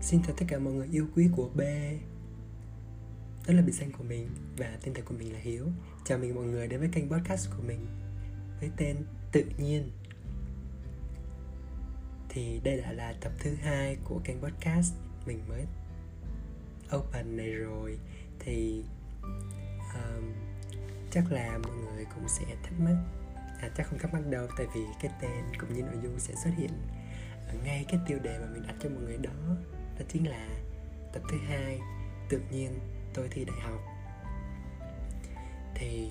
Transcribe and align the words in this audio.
Xin 0.00 0.22
chào 0.22 0.36
tất 0.36 0.44
cả 0.48 0.58
mọi 0.58 0.72
người 0.72 0.88
yêu 0.92 1.06
quý 1.16 1.28
của 1.36 1.48
B. 1.54 1.60
Đó 3.48 3.54
là 3.54 3.62
biệt 3.62 3.72
danh 3.72 3.92
của 3.92 4.04
mình 4.04 4.28
và 4.56 4.78
tên 4.82 4.94
thật 4.94 5.02
của 5.04 5.14
mình 5.18 5.32
là 5.32 5.38
Hiếu. 5.38 5.66
Chào 6.04 6.18
mừng 6.18 6.34
mọi 6.34 6.44
người 6.44 6.68
đến 6.68 6.80
với 6.80 6.88
kênh 6.92 7.10
podcast 7.10 7.50
của 7.50 7.62
mình 7.66 7.86
Với 8.60 8.70
tên 8.76 8.96
Tự 9.32 9.44
nhiên. 9.58 9.90
Thì 12.28 12.60
đây 12.64 12.80
đã 12.80 12.92
là 12.92 13.14
tập 13.20 13.32
thứ 13.38 13.54
hai 13.54 13.96
của 14.04 14.20
kênh 14.24 14.40
podcast 14.40 14.94
Mình 15.26 15.40
mới 15.48 15.64
open 16.96 17.36
này 17.36 17.50
rồi. 17.50 17.98
Thì 18.38 18.84
um, 19.94 20.32
chắc 21.10 21.32
là 21.32 21.58
mọi 21.58 21.76
người 21.76 22.04
cũng 22.14 22.28
sẽ 22.28 22.44
thắc 22.62 22.80
mắc. 22.80 22.96
À 23.60 23.70
chắc 23.76 23.86
không 23.86 23.98
thắc 23.98 24.14
mắc 24.14 24.26
đâu 24.30 24.46
Tại 24.56 24.66
vì 24.74 24.80
cái 25.02 25.12
tên 25.22 25.44
cũng 25.60 25.74
như 25.74 25.82
nội 25.82 25.96
dung 26.02 26.18
sẽ 26.18 26.34
xuất 26.44 26.50
hiện 26.56 26.70
ngay 27.64 27.84
cái 27.88 28.00
tiêu 28.06 28.18
đề 28.22 28.38
mà 28.38 28.46
mình 28.52 28.62
đặt 28.66 28.74
cho 28.82 28.88
mọi 28.88 29.02
người 29.02 29.16
đó. 29.16 29.30
Đó 29.98 30.04
chính 30.08 30.28
là 30.28 30.48
tập 31.12 31.22
thứ 31.30 31.36
hai, 31.48 31.80
tự 32.28 32.40
nhiên 32.50 32.78
tôi 33.14 33.28
thi 33.30 33.44
đại 33.44 33.60
học. 33.60 33.80
Thì 35.74 36.10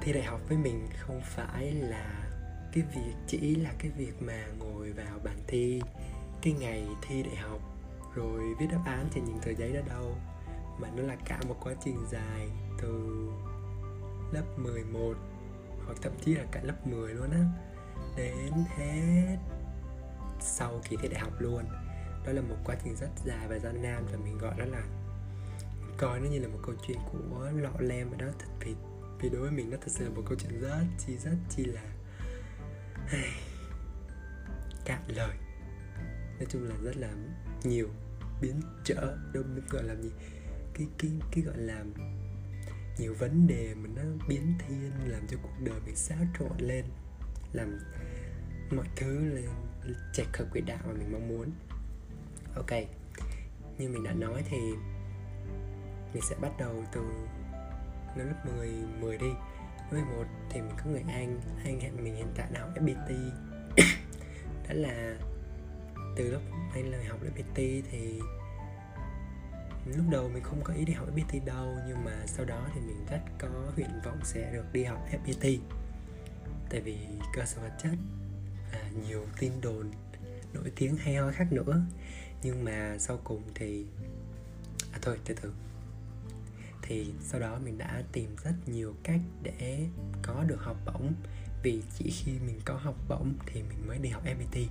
thi 0.00 0.12
đại 0.12 0.22
học 0.22 0.40
với 0.48 0.58
mình 0.58 0.88
không 0.98 1.20
phải 1.24 1.72
là 1.72 2.28
cái 2.72 2.84
việc, 2.94 3.14
chỉ 3.26 3.54
là 3.54 3.72
cái 3.78 3.90
việc 3.90 4.22
mà 4.22 4.46
ngồi 4.58 4.92
vào 4.92 5.18
bàn 5.24 5.36
thi 5.46 5.80
cái 6.42 6.52
ngày 6.52 6.86
thi 7.02 7.22
đại 7.22 7.36
học 7.36 7.60
rồi 8.14 8.54
viết 8.58 8.66
đáp 8.72 8.82
án 8.86 9.08
trên 9.14 9.24
những 9.24 9.38
tờ 9.44 9.50
giấy 9.50 9.72
đó 9.72 9.80
đâu, 9.88 10.16
mà 10.78 10.88
nó 10.96 11.02
là 11.02 11.16
cả 11.24 11.40
một 11.48 11.56
quá 11.60 11.74
trình 11.84 11.98
dài 12.10 12.48
từ 12.82 13.26
lớp 14.32 14.44
11 14.56 15.14
hoặc 15.86 15.98
thậm 16.02 16.12
chí 16.24 16.34
là 16.34 16.44
cả 16.52 16.60
lớp 16.62 16.86
10 16.86 17.14
luôn 17.14 17.30
á, 17.30 17.44
đến 18.16 18.52
hết 18.76 19.36
sau 20.40 20.80
kỳ 20.88 20.96
thi 20.96 21.08
đại 21.08 21.20
học 21.20 21.32
luôn. 21.38 21.64
Đó 22.26 22.32
là 22.32 22.42
một 22.42 22.56
quá 22.64 22.76
trình 22.84 22.96
rất 22.96 23.08
dài 23.24 23.48
và 23.48 23.58
gian 23.58 23.82
nan 23.82 24.06
và 24.12 24.18
mình 24.24 24.38
gọi 24.38 24.54
đó 24.58 24.64
là 24.64 24.82
coi 25.98 26.20
nó 26.20 26.26
như 26.30 26.38
là 26.38 26.48
một 26.48 26.58
câu 26.66 26.74
chuyện 26.86 26.98
của 27.12 27.50
lọ 27.54 27.72
lem 27.78 28.10
và 28.10 28.16
đó. 28.16 28.26
Thật 28.38 28.46
vì 28.60 28.74
vì 29.20 29.28
đối 29.28 29.40
với 29.40 29.50
mình 29.50 29.70
nó 29.70 29.76
thật 29.80 29.88
sự 29.90 30.04
là 30.04 30.10
một 30.10 30.22
câu 30.26 30.38
chuyện 30.38 30.60
rất 30.60 30.84
chi 30.98 31.16
rất 31.16 31.36
chi 31.50 31.64
là 31.64 31.82
cạn 34.84 35.02
lời. 35.08 35.36
Nói 36.38 36.46
chung 36.48 36.68
là 36.68 36.74
rất 36.82 36.96
là 36.96 37.10
nhiều 37.64 37.88
biến 38.40 38.60
trở, 38.84 39.16
đâu 39.32 39.42
mình 39.54 39.64
gọi 39.70 39.84
là 39.84 39.94
gì, 39.94 40.10
cái 40.74 40.86
cái 40.98 41.10
cái 41.32 41.44
gọi 41.44 41.58
là 41.58 41.84
nhiều 42.98 43.14
vấn 43.14 43.46
đề 43.46 43.74
mà 43.74 43.88
nó 43.96 44.02
biến 44.28 44.54
thiên, 44.58 44.92
làm 45.06 45.26
cho 45.28 45.36
cuộc 45.42 45.54
đời 45.64 45.80
mình 45.86 45.96
xáo 45.96 46.18
trộn 46.38 46.58
lên, 46.58 46.84
làm 47.52 47.78
mọi 48.70 48.86
thứ 48.96 49.34
lên 49.34 49.48
chạy 50.12 50.26
khởi 50.32 50.46
quỹ 50.52 50.60
đạo 50.60 50.78
mà 50.86 50.92
mình 50.92 51.12
mong 51.12 51.28
muốn. 51.28 51.50
Ok, 52.54 52.70
như 53.78 53.88
mình 53.88 54.04
đã 54.04 54.12
nói 54.12 54.42
thì 54.50 54.58
mình 56.14 56.22
sẽ 56.30 56.36
bắt 56.40 56.52
đầu 56.58 56.84
từ 56.92 57.00
năm 58.16 58.26
lớp 58.26 58.46
10 58.56 58.68
10 59.00 59.18
đi. 59.18 59.30
Lớp 59.90 60.04
11 60.04 60.24
thì 60.50 60.60
mình 60.60 60.74
có 60.76 60.90
người 60.90 61.02
Anh 61.08 61.40
Anh 61.64 61.80
hẹn 61.80 62.04
mình 62.04 62.16
hiện 62.16 62.32
tại 62.36 62.50
nào 62.50 62.68
FPT 62.74 63.30
đó 64.68 64.74
là 64.74 65.16
từ 66.16 66.30
lúc 66.30 66.42
anh 66.74 66.90
là 66.90 66.98
học 67.08 67.18
FPT 67.22 67.82
thì 67.90 68.20
lúc 69.86 70.04
đầu 70.10 70.28
mình 70.28 70.42
không 70.42 70.60
có 70.64 70.74
ý 70.74 70.84
đi 70.84 70.92
học 70.92 71.08
FPT 71.16 71.44
đâu, 71.44 71.76
nhưng 71.88 72.04
mà 72.04 72.12
sau 72.26 72.44
đó 72.44 72.68
thì 72.74 72.80
mình 72.80 73.06
rất 73.10 73.20
có 73.38 73.48
nguyện 73.76 73.90
vọng 74.04 74.18
sẽ 74.24 74.52
được 74.52 74.72
đi 74.72 74.84
học 74.84 75.08
FPT 75.10 75.58
tại 76.70 76.80
vì 76.80 76.98
cơ 77.34 77.44
sở 77.44 77.62
vật 77.62 77.72
chất 77.82 77.92
à, 78.72 78.90
nhiều 79.08 79.26
tin 79.38 79.52
đồn 79.60 79.90
nổi 80.52 80.72
tiếng 80.76 80.96
hay 80.96 81.14
ho 81.14 81.30
khác 81.32 81.52
nữa. 81.52 81.82
Nhưng 82.42 82.64
mà 82.64 82.96
sau 82.98 83.20
cùng 83.24 83.42
thì 83.54 83.86
à 84.92 84.98
thôi 85.02 85.18
từ 85.24 85.34
từ. 85.42 85.52
Thì 86.82 87.12
sau 87.20 87.40
đó 87.40 87.58
mình 87.64 87.78
đã 87.78 88.02
tìm 88.12 88.36
rất 88.44 88.54
nhiều 88.66 88.94
cách 89.02 89.20
để 89.42 89.86
có 90.22 90.44
được 90.46 90.60
học 90.60 90.76
bổng. 90.86 91.12
Vì 91.62 91.82
chỉ 91.98 92.10
khi 92.10 92.32
mình 92.46 92.60
có 92.64 92.74
học 92.74 92.96
bổng 93.08 93.34
thì 93.46 93.62
mình 93.62 93.86
mới 93.86 93.98
đi 93.98 94.08
học 94.08 94.22
MIT 94.24 94.68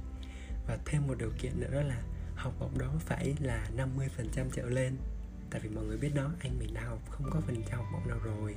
và 0.67 0.77
thêm 0.85 1.07
một 1.07 1.15
điều 1.17 1.31
kiện 1.41 1.59
nữa 1.59 1.69
đó 1.71 1.81
là 1.81 2.01
học 2.35 2.53
bổng 2.59 2.77
đó 2.77 2.93
phải 2.99 3.35
là 3.39 3.69
50% 3.77 4.45
trở 4.53 4.69
lên. 4.69 4.97
Tại 5.49 5.61
vì 5.61 5.69
mọi 5.69 5.85
người 5.85 5.97
biết 5.97 6.11
đó 6.15 6.31
anh 6.39 6.59
mình 6.59 6.73
đã 6.73 6.83
học 6.83 6.99
không 7.09 7.29
có 7.31 7.41
phần 7.41 7.63
trăm 7.69 7.79
học 7.79 7.87
bổng 7.93 8.07
nào 8.07 8.19
rồi. 8.23 8.55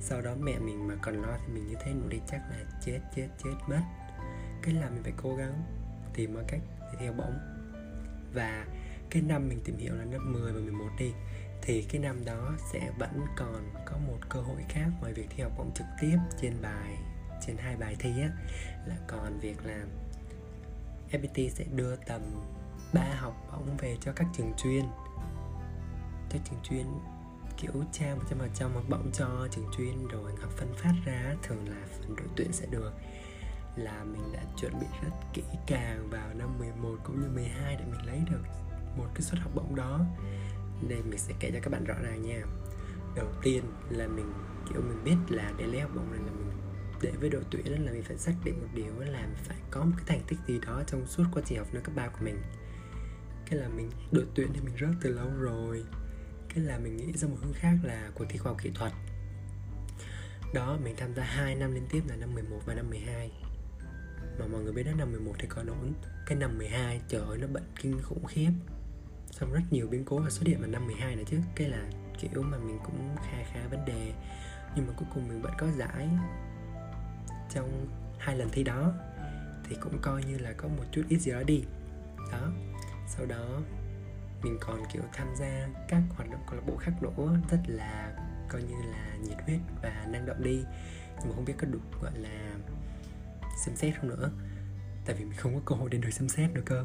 Sau 0.00 0.20
đó 0.20 0.34
mẹ 0.40 0.58
mình 0.58 0.88
mà 0.88 0.94
còn 1.02 1.22
lo 1.22 1.38
thì 1.46 1.52
mình 1.52 1.66
như 1.66 1.74
thế 1.84 1.92
nữa 1.92 2.08
thì 2.10 2.20
chắc 2.30 2.40
là 2.50 2.64
chết 2.84 3.00
chết 3.16 3.28
chết 3.44 3.54
mất 3.68 3.82
cái 4.62 4.74
là 4.74 4.90
mình 4.90 5.02
phải 5.02 5.12
cố 5.16 5.36
gắng 5.36 5.62
tìm 6.14 6.34
mọi 6.34 6.44
cách 6.48 6.60
để 6.80 6.98
theo 6.98 7.12
bổng 7.12 7.38
và 8.34 8.66
cái 9.10 9.22
năm 9.22 9.48
mình 9.48 9.60
tìm 9.64 9.76
hiểu 9.76 9.94
là 9.94 10.04
năm 10.04 10.32
10 10.32 10.52
và 10.52 10.60
11 10.60 10.88
đi, 10.98 11.12
thì 11.62 11.82
cái 11.82 12.00
năm 12.00 12.24
đó 12.24 12.54
sẽ 12.72 12.92
vẫn 12.98 13.20
còn 13.36 13.72
có 13.86 13.96
một 13.98 14.18
cơ 14.28 14.40
hội 14.40 14.64
khác 14.68 14.88
ngoài 15.00 15.12
việc 15.12 15.26
thi 15.30 15.42
học 15.42 15.52
bổng 15.58 15.74
trực 15.74 15.86
tiếp 16.00 16.18
trên 16.40 16.52
bài, 16.62 16.98
trên 17.46 17.56
hai 17.56 17.76
bài 17.76 17.96
thi 17.98 18.10
á, 18.22 18.30
là 18.86 18.96
còn 19.06 19.38
việc 19.38 19.66
là 19.66 19.84
FPT 21.10 21.48
sẽ 21.48 21.64
đưa 21.74 21.96
tầm 21.96 22.22
3 22.92 23.02
học 23.14 23.34
bổng 23.52 23.76
về 23.76 23.96
cho 24.00 24.12
các 24.12 24.26
trường 24.36 24.52
chuyên. 24.56 24.84
Các 26.30 26.40
trường 26.44 26.60
chuyên 26.62 26.86
kiểu 27.56 27.84
trao 27.92 28.16
một 28.16 28.22
trăm 28.30 28.38
phần 28.38 28.50
trăm 28.54 28.72
học 28.72 28.84
bổng 28.88 29.10
cho 29.12 29.48
trường 29.50 29.70
chuyên 29.76 30.08
rồi 30.08 30.32
học 30.40 30.52
phân 30.56 30.74
phát 30.74 30.94
ra, 31.04 31.34
thường 31.42 31.68
là 31.68 31.86
phần 32.00 32.16
đội 32.16 32.26
tuyển 32.36 32.52
sẽ 32.52 32.66
được 32.66 32.92
là 33.78 34.04
mình 34.04 34.32
đã 34.32 34.42
chuẩn 34.60 34.80
bị 34.80 34.86
rất 35.02 35.10
kỹ 35.34 35.42
càng 35.66 36.10
vào 36.10 36.34
năm 36.34 36.58
11 36.58 36.96
cũng 37.04 37.20
như 37.20 37.28
12 37.28 37.76
để 37.76 37.84
mình 37.84 38.06
lấy 38.06 38.20
được 38.30 38.42
một 38.96 39.06
cái 39.14 39.22
suất 39.22 39.40
học 39.40 39.52
bổng 39.54 39.76
đó. 39.76 40.00
Đây 40.88 41.02
mình 41.02 41.18
sẽ 41.18 41.34
kể 41.40 41.50
cho 41.54 41.60
các 41.62 41.70
bạn 41.70 41.84
rõ 41.84 41.94
ràng 42.02 42.22
nha. 42.22 42.42
Đầu 43.16 43.26
tiên 43.42 43.64
là 43.90 44.06
mình, 44.06 44.32
kiểu 44.68 44.82
mình 44.82 45.04
biết 45.04 45.36
là 45.36 45.52
để 45.58 45.66
lấy 45.66 45.80
học 45.80 45.90
bổng 45.94 46.10
này 46.10 46.20
là 46.26 46.32
mình 46.32 46.50
để 47.02 47.12
với 47.20 47.30
đội 47.30 47.42
tuyển 47.50 47.84
là 47.84 47.92
mình 47.92 48.02
phải 48.02 48.16
xác 48.16 48.32
định 48.44 48.60
một 48.60 48.68
điều 48.74 48.98
là 48.98 49.20
mình 49.20 49.44
phải 49.44 49.56
có 49.70 49.84
một 49.84 49.92
cái 49.96 50.04
thành 50.06 50.26
tích 50.28 50.38
gì 50.46 50.58
đó 50.66 50.82
trong 50.86 51.06
suốt 51.06 51.24
quá 51.32 51.42
trình 51.46 51.58
học 51.58 51.68
năm 51.72 51.82
cấp 51.82 51.94
3 51.94 52.08
của 52.08 52.24
mình. 52.24 52.42
Cái 53.46 53.58
là 53.58 53.68
mình 53.68 53.90
đội 54.12 54.26
tuyển 54.34 54.48
thì 54.54 54.60
mình 54.60 54.74
rớt 54.80 54.90
từ 55.00 55.12
lâu 55.12 55.28
rồi. 55.38 55.84
Cái 56.48 56.64
là 56.64 56.78
mình 56.78 56.96
nghĩ 56.96 57.12
ra 57.12 57.28
một 57.28 57.36
hướng 57.42 57.52
khác 57.52 57.74
là 57.82 58.10
cuộc 58.14 58.24
thi 58.28 58.38
khoa 58.38 58.52
học 58.52 58.60
kỹ 58.62 58.70
thuật. 58.74 58.92
Đó, 60.54 60.78
mình 60.84 60.94
tham 60.96 61.14
gia 61.14 61.24
2 61.24 61.54
năm 61.54 61.72
liên 61.74 61.86
tiếp 61.90 62.02
là 62.08 62.16
năm 62.16 62.34
11 62.34 62.60
và 62.66 62.74
năm 62.74 62.90
12 62.90 63.30
mà 64.38 64.46
mọi 64.46 64.62
người 64.62 64.72
biết 64.72 64.82
đó, 64.82 64.92
năm 64.98 65.12
11 65.12 65.32
thì 65.38 65.48
còn 65.48 65.66
ổn 65.66 65.92
cái 66.26 66.38
năm 66.38 66.58
12 66.58 67.00
trời 67.08 67.20
ơi, 67.20 67.38
nó 67.38 67.46
bận 67.52 67.62
kinh 67.82 68.02
khủng 68.02 68.24
khiếp. 68.24 68.50
Xong 69.30 69.52
rất 69.52 69.60
nhiều 69.70 69.88
biến 69.88 70.04
cố 70.04 70.18
và 70.18 70.30
xuất 70.30 70.46
hiện 70.46 70.60
vào 70.60 70.70
năm 70.70 70.86
12 70.86 71.16
nữa 71.16 71.22
chứ. 71.26 71.38
Cái 71.54 71.68
là 71.68 71.90
kiểu 72.18 72.42
mà 72.42 72.58
mình 72.58 72.78
cũng 72.84 73.16
kha 73.16 73.44
khá 73.52 73.60
vấn 73.70 73.84
đề. 73.84 74.12
Nhưng 74.76 74.86
mà 74.86 74.92
cuối 74.96 75.08
cùng 75.14 75.28
mình 75.28 75.42
vẫn 75.42 75.52
có 75.58 75.66
giải. 75.78 76.08
Trong 77.50 77.86
hai 78.18 78.36
lần 78.36 78.48
thi 78.52 78.64
đó, 78.64 78.92
thì 79.64 79.76
cũng 79.80 79.98
coi 80.02 80.24
như 80.24 80.38
là 80.38 80.52
có 80.52 80.68
một 80.68 80.84
chút 80.92 81.02
ít 81.08 81.18
gì 81.18 81.32
đó 81.32 81.42
đi. 81.42 81.64
Đó. 82.32 82.52
Sau 83.08 83.26
đó, 83.26 83.60
mình 84.42 84.58
còn 84.60 84.82
kiểu 84.92 85.02
tham 85.12 85.28
gia 85.36 85.68
các 85.88 86.02
hoạt 86.10 86.30
động 86.30 86.40
câu 86.46 86.56
lạc 86.56 86.66
bộ 86.66 86.76
khác 86.76 86.92
nữa. 87.02 87.40
Rất 87.50 87.60
là, 87.66 88.12
coi 88.48 88.62
như 88.62 88.74
là 88.90 89.16
nhiệt 89.22 89.38
huyết 89.46 89.60
và 89.82 90.06
năng 90.08 90.26
động 90.26 90.42
đi. 90.42 90.64
Nhưng 91.18 91.28
mà 91.28 91.34
không 91.34 91.44
biết 91.44 91.54
có 91.58 91.66
được 91.66 91.80
gọi 92.02 92.18
là 92.18 92.54
xem 93.58 93.76
xét 93.76 93.94
không 94.00 94.08
nữa. 94.08 94.30
Tại 95.04 95.16
vì 95.16 95.24
mình 95.24 95.36
không 95.36 95.54
có 95.54 95.60
cơ 95.66 95.74
hội 95.74 95.90
để 95.90 95.98
được 95.98 96.10
xem 96.10 96.28
xét 96.28 96.50
nữa 96.50 96.62
cơ. 96.64 96.84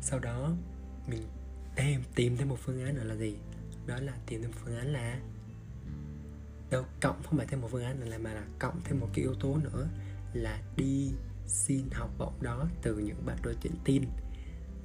Sau 0.00 0.18
đó, 0.18 0.52
mình 1.08 1.22
thêm 1.76 2.02
tìm 2.14 2.36
thêm 2.36 2.48
một 2.48 2.58
phương 2.60 2.84
án 2.84 2.94
nữa 2.94 3.04
là 3.04 3.14
gì? 3.14 3.36
Đó 3.86 3.96
là 4.00 4.12
tìm 4.26 4.42
thêm 4.42 4.50
một 4.50 4.56
phương 4.64 4.76
án 4.76 4.92
là 4.92 5.20
đâu, 6.70 6.84
cộng 7.00 7.22
không 7.22 7.38
phải 7.38 7.46
thêm 7.46 7.60
một 7.60 7.68
phương 7.72 7.84
án 7.84 8.00
nữa 8.00 8.06
là, 8.06 8.18
mà 8.18 8.32
là 8.34 8.44
cộng 8.58 8.80
thêm 8.84 9.00
một 9.00 9.08
cái 9.14 9.22
yếu 9.22 9.34
tố 9.34 9.56
nữa 9.56 9.88
là 10.32 10.62
đi 10.76 11.10
xin 11.46 11.84
học 11.92 12.10
bổng 12.18 12.42
đó 12.42 12.68
từ 12.82 12.98
những 12.98 13.26
bạn 13.26 13.36
đội 13.42 13.56
tuyển 13.62 13.72
tin. 13.84 14.04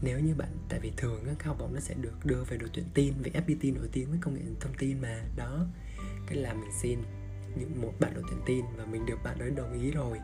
Nếu 0.01 0.19
như 0.19 0.35
bạn, 0.35 0.49
tại 0.69 0.79
vì 0.79 0.91
thường 0.97 1.23
các 1.25 1.43
học 1.43 1.57
bổng 1.59 1.73
nó 1.73 1.79
sẽ 1.79 1.93
được 1.93 2.25
đưa 2.25 2.43
về 2.43 2.57
đội 2.57 2.69
tuyển 2.73 2.85
tin, 2.93 3.13
vì 3.23 3.31
FPT 3.31 3.75
nổi 3.75 3.89
tiếng 3.91 4.09
với 4.09 4.19
công 4.21 4.33
nghệ 4.33 4.41
thông 4.59 4.73
tin 4.77 5.01
mà. 5.01 5.21
Đó, 5.35 5.65
cái 6.27 6.37
là 6.37 6.53
mình 6.53 6.71
xin 6.81 6.99
những 7.55 7.81
một 7.81 7.93
bạn 7.99 8.13
đội 8.13 8.23
tuyển 8.29 8.39
tin 8.45 8.65
và 8.77 8.85
mình 8.85 9.05
được 9.05 9.17
bạn 9.23 9.39
đó 9.39 9.45
đồng 9.55 9.81
ý 9.81 9.91
rồi 9.91 10.19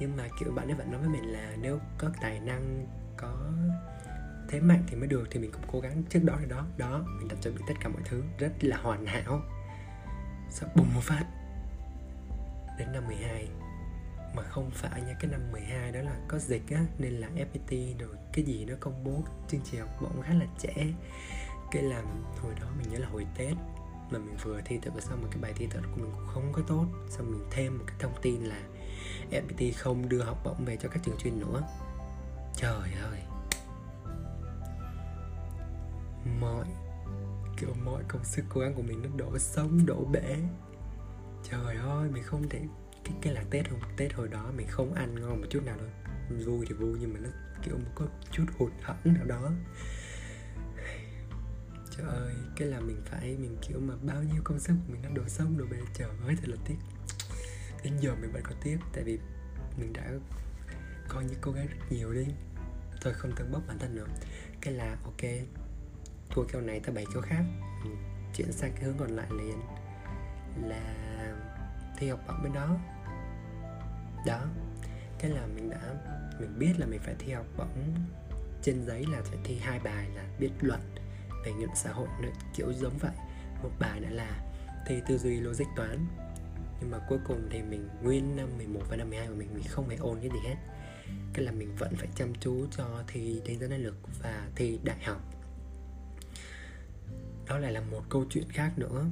nhưng 0.00 0.16
mà, 0.16 0.28
kiểu, 0.40 0.52
bạn 0.52 0.68
ấy 0.68 0.74
vẫn 0.74 0.92
nói 0.92 1.00
với 1.00 1.08
mình 1.08 1.32
là 1.32 1.56
nếu 1.60 1.78
có 1.98 2.10
tài 2.20 2.40
năng, 2.40 2.86
có 3.16 3.52
thế 4.48 4.60
mạnh 4.60 4.84
thì 4.86 4.96
mới 4.96 5.08
được, 5.08 5.28
thì 5.30 5.40
mình 5.40 5.52
cũng 5.52 5.62
cố 5.72 5.80
gắng 5.80 6.02
trước 6.10 6.20
đó 6.24 6.36
thì 6.40 6.46
đó 6.46 6.66
đó. 6.76 7.04
Mình 7.18 7.28
đã 7.28 7.36
chuẩn 7.42 7.54
bị 7.54 7.62
tất 7.68 7.74
cả 7.80 7.88
mọi 7.88 8.02
thứ, 8.04 8.22
rất 8.38 8.52
là 8.60 8.76
hoàn 8.76 9.06
hảo. 9.06 9.40
Sao 10.50 10.68
bùng 10.76 10.94
một 10.94 11.00
phát, 11.02 11.24
đến 12.78 12.92
năm 12.92 13.06
12 13.06 13.48
mà 14.34 14.42
không 14.42 14.70
phải 14.70 15.02
nha, 15.02 15.14
cái 15.20 15.30
năm 15.30 15.52
12 15.52 15.92
đó 15.92 16.00
là 16.00 16.16
có 16.28 16.38
dịch 16.38 16.70
á, 16.70 16.84
nên 16.98 17.12
là 17.12 17.28
FPT 17.28 17.98
rồi 17.98 18.16
cái 18.32 18.44
gì 18.44 18.64
nó 18.64 18.74
công 18.80 19.04
bố, 19.04 19.22
chương 19.48 19.60
trình 19.64 19.80
học 19.80 19.90
bổng 20.00 20.22
khá 20.22 20.34
là 20.34 20.46
trẻ. 20.58 20.86
Cái 21.70 21.82
làm 21.82 22.04
hồi 22.42 22.54
đó 22.60 22.66
mình 22.78 22.92
nhớ 22.92 22.98
là 22.98 23.08
hồi 23.08 23.26
Tết, 23.38 23.54
mà 24.10 24.18
mình 24.18 24.36
vừa 24.42 24.60
thi 24.64 24.78
tự 24.82 24.90
xong 25.00 25.22
một 25.22 25.28
cái 25.30 25.40
bài 25.42 25.52
thi 25.56 25.68
tự 25.70 25.80
của 25.80 25.96
mình 26.02 26.10
cũng 26.14 26.26
không 26.26 26.52
có 26.52 26.62
tốt. 26.68 26.86
Xong 27.10 27.32
mình 27.32 27.48
thêm 27.50 27.78
một 27.78 27.84
cái 27.86 27.96
thông 27.98 28.14
tin 28.22 28.44
là 28.44 28.60
FPT 29.30 29.72
không 29.76 30.08
đưa 30.08 30.22
học 30.22 30.38
bổng 30.44 30.64
về 30.64 30.76
cho 30.76 30.88
các 30.88 31.02
trường 31.04 31.18
chuyên 31.18 31.40
nữa. 31.40 31.62
Trời 32.56 32.92
ơi. 33.02 33.20
Mọi, 36.40 36.66
kiểu 37.56 37.74
mọi 37.84 38.02
công 38.08 38.24
sức 38.24 38.44
cố 38.48 38.60
gắng 38.60 38.74
của 38.74 38.82
mình 38.82 39.02
nó 39.02 39.08
đổ 39.16 39.38
sống, 39.38 39.86
đổ 39.86 40.04
bể. 40.04 40.36
Trời 41.50 41.76
ơi, 41.76 42.10
mình 42.10 42.22
không 42.22 42.48
thể, 42.48 42.60
cái 43.04 43.14
cái 43.22 43.34
là 43.34 43.44
tết 43.50 43.68
hôm 43.68 43.80
tết 43.96 44.14
hồi 44.14 44.28
đó 44.28 44.52
mình 44.56 44.66
không 44.70 44.94
ăn 44.94 45.14
ngon 45.20 45.40
một 45.40 45.46
chút 45.50 45.62
nào 45.64 45.76
luôn. 45.76 45.90
vui 46.46 46.66
thì 46.68 46.74
vui 46.74 46.98
nhưng 47.00 47.14
mà 47.14 47.20
nó 47.20 47.28
kiểu 47.62 47.76
một 47.78 47.90
có 47.94 48.06
chút 48.30 48.44
hụt 48.58 48.72
hẫng 48.82 48.98
nào 49.04 49.24
đó. 49.24 49.50
Trời 51.96 52.06
ơi, 52.06 52.34
cái 52.56 52.68
là 52.68 52.80
mình 52.80 53.02
phải, 53.04 53.36
mình 53.36 53.56
kiểu 53.68 53.80
mà 53.80 53.94
bao 54.02 54.22
nhiêu 54.22 54.42
công 54.44 54.60
sức 54.60 54.72
của 54.72 54.92
mình 54.92 55.02
nó 55.02 55.08
đổ 55.14 55.28
sống, 55.28 55.58
đổ 55.58 55.64
bể. 55.70 55.78
Trời 55.94 56.08
ơi, 56.26 56.36
thật 56.36 56.48
là 56.48 56.56
tiếc 56.64 56.76
đến 57.86 57.96
giờ 58.00 58.14
mình 58.20 58.32
vẫn 58.32 58.42
có 58.42 58.52
tiếp 58.62 58.78
tại 58.92 59.04
vì 59.04 59.18
mình 59.76 59.92
đã 59.92 60.04
coi 61.08 61.24
như 61.24 61.34
cố 61.40 61.52
gắng 61.52 61.66
rất 61.66 61.76
nhiều 61.90 62.12
đi 62.12 62.26
tôi 63.00 63.14
không 63.14 63.32
tấn 63.36 63.52
bốc 63.52 63.62
bản 63.68 63.78
thân 63.78 63.96
nữa. 63.96 64.06
Cái 64.60 64.74
là, 64.74 64.96
ok, 65.04 65.30
thua 66.30 66.44
kèo 66.44 66.62
này 66.62 66.80
ta 66.80 66.92
bảy 66.92 67.04
kèo 67.14 67.22
khác. 67.22 67.42
Mình 67.84 67.96
chuyển 68.36 68.52
sang 68.52 68.72
cái 68.72 68.84
hướng 68.84 68.98
còn 68.98 69.10
lại 69.10 69.26
liền. 69.30 69.60
Là 70.68 70.82
thi 71.96 72.08
học 72.08 72.20
bổng 72.28 72.42
bên 72.42 72.52
đó. 72.52 72.76
Đó. 74.26 74.40
Cái 75.18 75.30
là 75.30 75.46
mình 75.46 75.70
đã, 75.70 75.94
mình 76.40 76.58
biết 76.58 76.72
là 76.78 76.86
mình 76.86 77.00
phải 77.04 77.14
thi 77.18 77.32
học 77.32 77.46
bổng 77.56 77.94
trên 78.62 78.86
giấy 78.86 79.06
là 79.12 79.22
phải 79.24 79.38
thi 79.44 79.58
hai 79.58 79.78
bài 79.78 80.08
là 80.14 80.24
biết 80.38 80.50
luận 80.60 80.80
về 81.44 81.52
nghiệp 81.52 81.70
xã 81.74 81.92
hội 81.92 82.08
kiểu 82.56 82.72
giống 82.72 82.98
vậy. 82.98 83.14
Một 83.62 83.70
bài 83.78 84.00
nữa 84.00 84.10
là 84.10 84.40
thi 84.86 85.00
tư 85.08 85.18
duy 85.18 85.40
logic 85.40 85.66
toán 85.76 86.06
nhưng 86.80 86.90
mà 86.90 86.98
cuối 87.08 87.18
cùng 87.26 87.48
thì 87.50 87.62
mình 87.62 87.88
nguyên 88.02 88.36
năm 88.36 88.48
11 88.56 88.80
và 88.88 88.96
năm 88.96 89.08
12 89.08 89.28
của 89.28 89.34
mình 89.34 89.48
mình 89.54 89.64
không 89.68 89.88
hề 89.88 89.96
ôn 89.96 90.18
cái 90.20 90.30
gì 90.30 90.38
hết. 90.48 90.56
Cái 91.32 91.44
là 91.44 91.52
mình 91.52 91.76
vẫn 91.78 91.92
phải 91.96 92.08
chăm 92.14 92.34
chú 92.40 92.66
cho 92.76 93.02
thi 93.06 93.40
đánh 93.46 93.58
giá 93.58 93.66
năng 93.66 93.82
lực 93.82 93.96
và 94.22 94.48
thi 94.56 94.78
đại 94.84 95.04
học. 95.04 95.20
Đó 97.46 97.58
lại 97.58 97.72
là 97.72 97.80
một 97.80 98.02
câu 98.08 98.24
chuyện 98.30 98.48
khác 98.48 98.72
nữa. 98.76 99.04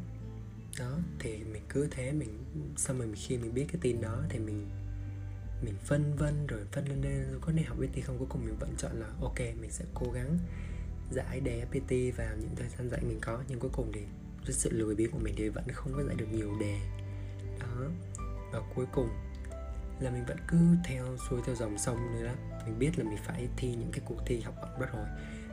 Đó, 0.79 0.99
thì 1.19 1.45
mình 1.45 1.63
cứ 1.69 1.89
thế 1.91 2.13
mình, 2.13 2.45
xong 2.77 2.99
rồi 2.99 3.13
khi 3.17 3.39
mình 3.39 3.55
biết 3.55 3.67
cái 3.73 3.79
tin 3.81 4.01
đó 4.01 4.23
thì 4.29 4.39
mình 4.39 4.67
mình 5.63 5.75
phân 5.85 6.17
vân 6.17 6.47
rồi 6.47 6.61
phân 6.73 6.89
lên 6.89 7.03
đây 7.03 7.25
có 7.41 7.53
nên 7.53 7.65
học 7.65 7.79
PT 7.79 8.05
không? 8.05 8.19
Cuối 8.19 8.29
cùng 8.31 8.45
mình 8.45 8.57
vẫn 8.61 8.75
chọn 8.79 9.01
là 9.01 9.07
ok, 9.21 9.39
mình 9.39 9.71
sẽ 9.71 9.85
cố 9.95 10.11
gắng 10.13 10.39
giải 11.11 11.41
đề 11.41 11.65
PT 11.65 12.17
vào 12.17 12.37
những 12.41 12.57
thời 12.57 12.69
gian 12.69 12.91
dạy 12.91 13.01
mình 13.03 13.19
có. 13.23 13.43
Nhưng 13.49 13.59
cuối 13.59 13.71
cùng 13.75 13.93
thì 13.93 14.01
với 14.45 14.53
sự 14.53 14.71
lười 14.73 14.95
biếng 14.95 15.11
của 15.11 15.19
mình 15.19 15.35
thì 15.37 15.49
vẫn 15.49 15.65
không 15.73 15.93
có 15.97 16.05
giải 16.05 16.15
được 16.17 16.27
nhiều 16.33 16.57
đề 16.61 16.79
đó. 17.81 17.89
Và 18.53 18.61
cuối 18.75 18.87
cùng 18.93 19.09
là 20.01 20.11
mình 20.11 20.25
vẫn 20.25 20.37
cứ 20.49 20.57
theo 20.85 21.17
xuôi 21.31 21.41
theo 21.47 21.55
dòng 21.55 21.79
sông 21.79 22.13
nữa 22.13 22.27
đó. 22.27 22.33
Mình 22.67 22.79
biết 22.79 22.99
là 22.99 23.05
mình 23.05 23.19
phải 23.25 23.49
thi 23.57 23.69
những 23.69 23.91
cái 23.93 24.01
cuộc 24.05 24.19
thi 24.27 24.41
học 24.41 24.55
bổng 24.63 24.81
đó 24.81 24.87
rồi. 24.93 25.07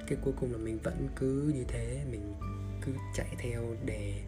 Cái 0.07 0.17
cuối 0.21 0.33
cùng 0.39 0.51
là 0.51 0.57
mình 0.57 0.79
vẫn 0.83 1.07
cứ 1.15 1.51
như 1.55 1.63
thế, 1.67 2.03
mình 2.11 2.33
cứ 2.81 2.93
chạy 3.15 3.35
theo 3.37 3.75
đề, 3.85 4.21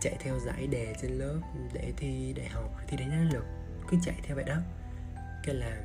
chạy 0.00 0.16
theo 0.20 0.38
giải 0.38 0.66
đề 0.66 0.94
trên 1.02 1.10
lớp 1.10 1.40
để 1.72 1.92
thi 1.96 2.32
đại 2.36 2.48
học, 2.48 2.70
thi 2.88 2.96
đánh 2.96 3.10
năng 3.10 3.32
lực. 3.32 3.44
Cứ 3.88 3.96
chạy 4.02 4.14
theo 4.22 4.36
vậy 4.36 4.44
đó. 4.44 4.56
Cái 5.44 5.54
là 5.54 5.82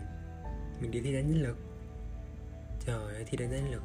mình 0.81 0.91
đi 0.91 1.01
thi 1.01 1.13
đánh 1.13 1.31
năng 1.31 1.41
lực. 1.41 1.57
Trời 2.85 3.13
ơi, 3.13 3.25
thi 3.27 3.38
đánh 3.38 3.51
năng 3.51 3.71
lực 3.71 3.83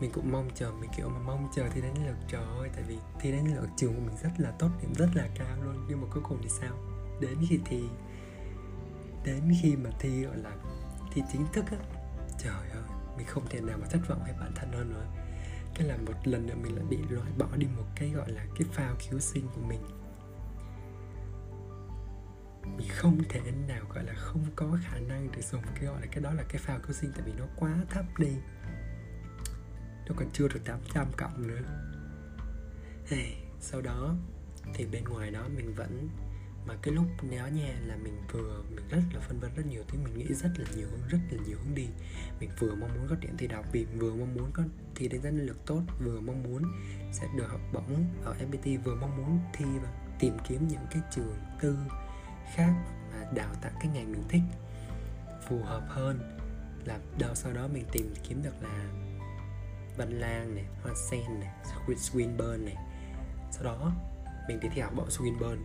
mình 0.00 0.10
cũng 0.12 0.32
mong 0.32 0.50
chờ, 0.54 0.72
mình 0.72 0.90
kiểu 0.96 1.08
mà 1.08 1.18
mong 1.18 1.48
chờ 1.54 1.68
thi 1.68 1.80
đánh 1.80 2.06
lượt 2.06 2.16
trời 2.28 2.44
ơi, 2.58 2.70
tại 2.74 2.84
vì 2.88 2.98
thi 3.20 3.32
đánh 3.32 3.54
lượt 3.54 3.68
trường 3.76 3.94
của 3.94 4.00
mình 4.00 4.16
rất 4.22 4.30
là 4.38 4.50
tốt, 4.58 4.68
điểm 4.80 4.94
rất 4.94 5.08
là 5.14 5.28
cao 5.34 5.62
luôn, 5.64 5.86
nhưng 5.88 6.00
mà 6.00 6.06
cuối 6.10 6.22
cùng 6.28 6.38
thì 6.42 6.48
sao? 6.48 6.76
Đến 7.20 7.38
khi 7.48 7.58
thi, 7.64 7.84
đến 9.24 9.52
khi 9.62 9.76
mà 9.76 9.90
thi, 9.98 10.24
gọi 10.24 10.36
là, 10.36 10.50
thi 11.12 11.22
chính 11.32 11.46
thức 11.52 11.64
á, 11.70 11.78
trời 12.38 12.70
ơi, 12.70 12.82
mình 13.16 13.26
không 13.26 13.46
thể 13.50 13.60
nào 13.60 13.78
mà 13.80 13.86
thất 13.90 14.00
vọng 14.08 14.20
với 14.24 14.34
bản 14.40 14.52
thân 14.54 14.72
hơn 14.72 14.90
nữa. 14.90 15.06
Cái 15.74 15.88
là 15.88 15.96
một 15.96 16.12
lần 16.24 16.46
nữa 16.46 16.54
mình 16.62 16.76
lại 16.76 16.84
bị 16.90 16.98
loại 17.08 17.30
bỏ 17.38 17.46
đi 17.56 17.66
một 17.76 17.86
cái, 17.94 18.10
gọi 18.10 18.32
là, 18.32 18.44
cái 18.58 18.68
phao 18.72 18.94
cứu 19.10 19.20
sinh 19.20 19.48
của 19.54 19.60
mình. 19.60 19.80
Mình 22.76 22.88
không 22.90 23.18
thể 23.28 23.40
nào, 23.68 23.84
gọi 23.94 24.04
là, 24.04 24.12
không 24.16 24.44
có 24.56 24.78
khả 24.84 24.98
năng 24.98 25.28
để 25.36 25.42
dùng 25.42 25.62
cái, 25.74 25.84
gọi 25.84 26.00
là, 26.00 26.06
cái 26.10 26.22
đó 26.22 26.32
là 26.32 26.42
cái 26.42 26.58
phao 26.58 26.78
cứu 26.78 26.92
sinh, 26.92 27.12
tại 27.12 27.22
vì 27.26 27.32
nó 27.32 27.44
quá 27.56 27.74
thấp 27.90 28.04
đi 28.18 28.36
nó 30.08 30.14
còn 30.16 30.30
chưa 30.32 30.48
được 30.48 30.60
800 30.64 31.06
cộng 31.16 31.48
nữa. 31.48 31.60
Hey, 33.06 33.34
sau 33.60 33.80
đó 33.80 34.14
thì 34.74 34.86
bên 34.86 35.04
ngoài 35.04 35.30
đó 35.30 35.48
mình 35.56 35.74
vẫn 35.74 36.08
mà 36.66 36.74
cái 36.82 36.94
lúc 36.94 37.06
đó 37.22 37.46
nha 37.46 37.74
là 37.86 37.96
mình 37.96 38.22
vừa 38.32 38.62
mình 38.70 38.88
rất 38.88 39.02
là 39.14 39.20
phân 39.20 39.40
vân 39.40 39.50
rất 39.56 39.66
nhiều 39.66 39.82
thứ 39.88 39.98
mình 40.04 40.18
nghĩ 40.18 40.34
rất 40.34 40.50
là 40.56 40.66
nhiều 40.76 40.86
hướng 40.90 41.08
rất 41.08 41.18
là 41.30 41.42
nhiều 41.46 41.58
hướng 41.64 41.74
đi. 41.74 41.86
Mình 42.40 42.50
vừa 42.58 42.74
mong 42.74 42.90
muốn 42.94 43.06
có 43.08 43.16
điểm 43.20 43.36
thi 43.38 43.46
đại 43.46 43.56
học 43.56 43.66
vì 43.72 43.84
vừa 43.84 44.14
mong 44.14 44.34
muốn 44.34 44.50
có 44.52 44.62
thi 44.94 45.08
đánh 45.08 45.22
giá 45.22 45.30
năng 45.30 45.46
lực 45.46 45.66
tốt 45.66 45.82
vừa 46.04 46.20
mong 46.20 46.42
muốn 46.42 46.62
sẽ 47.12 47.26
được 47.36 47.46
học 47.48 47.60
bổng 47.72 48.04
ở 48.24 48.34
FPT 48.34 48.82
vừa 48.84 48.94
mong 48.94 49.16
muốn 49.16 49.40
thi 49.54 49.64
và 49.82 49.88
tìm 50.18 50.36
kiếm 50.48 50.68
những 50.68 50.86
cái 50.90 51.02
trường 51.10 51.36
tư 51.60 51.76
khác 52.54 52.74
mà 53.12 53.30
đào 53.34 53.54
tạo 53.62 53.72
cái 53.80 53.90
ngành 53.94 54.12
mình 54.12 54.22
thích 54.28 54.42
phù 55.48 55.62
hợp 55.62 55.84
hơn 55.88 56.38
là 56.84 56.98
đâu 57.18 57.34
sau 57.34 57.52
đó 57.52 57.68
mình 57.68 57.84
tìm 57.92 58.14
kiếm 58.28 58.42
được 58.42 58.62
là 58.62 58.88
Văn 59.96 60.20
Lang 60.20 60.54
này, 60.54 60.64
Hoa 60.82 60.92
Sen 61.10 61.40
này, 61.40 61.50
Swinburne 61.86 62.64
này. 62.64 62.76
Sau 63.50 63.64
đó 63.64 63.92
mình 64.48 64.60
đi 64.60 64.68
thi 64.74 64.80
học 64.80 64.92
bổng 64.96 65.08
Swinburne. 65.08 65.62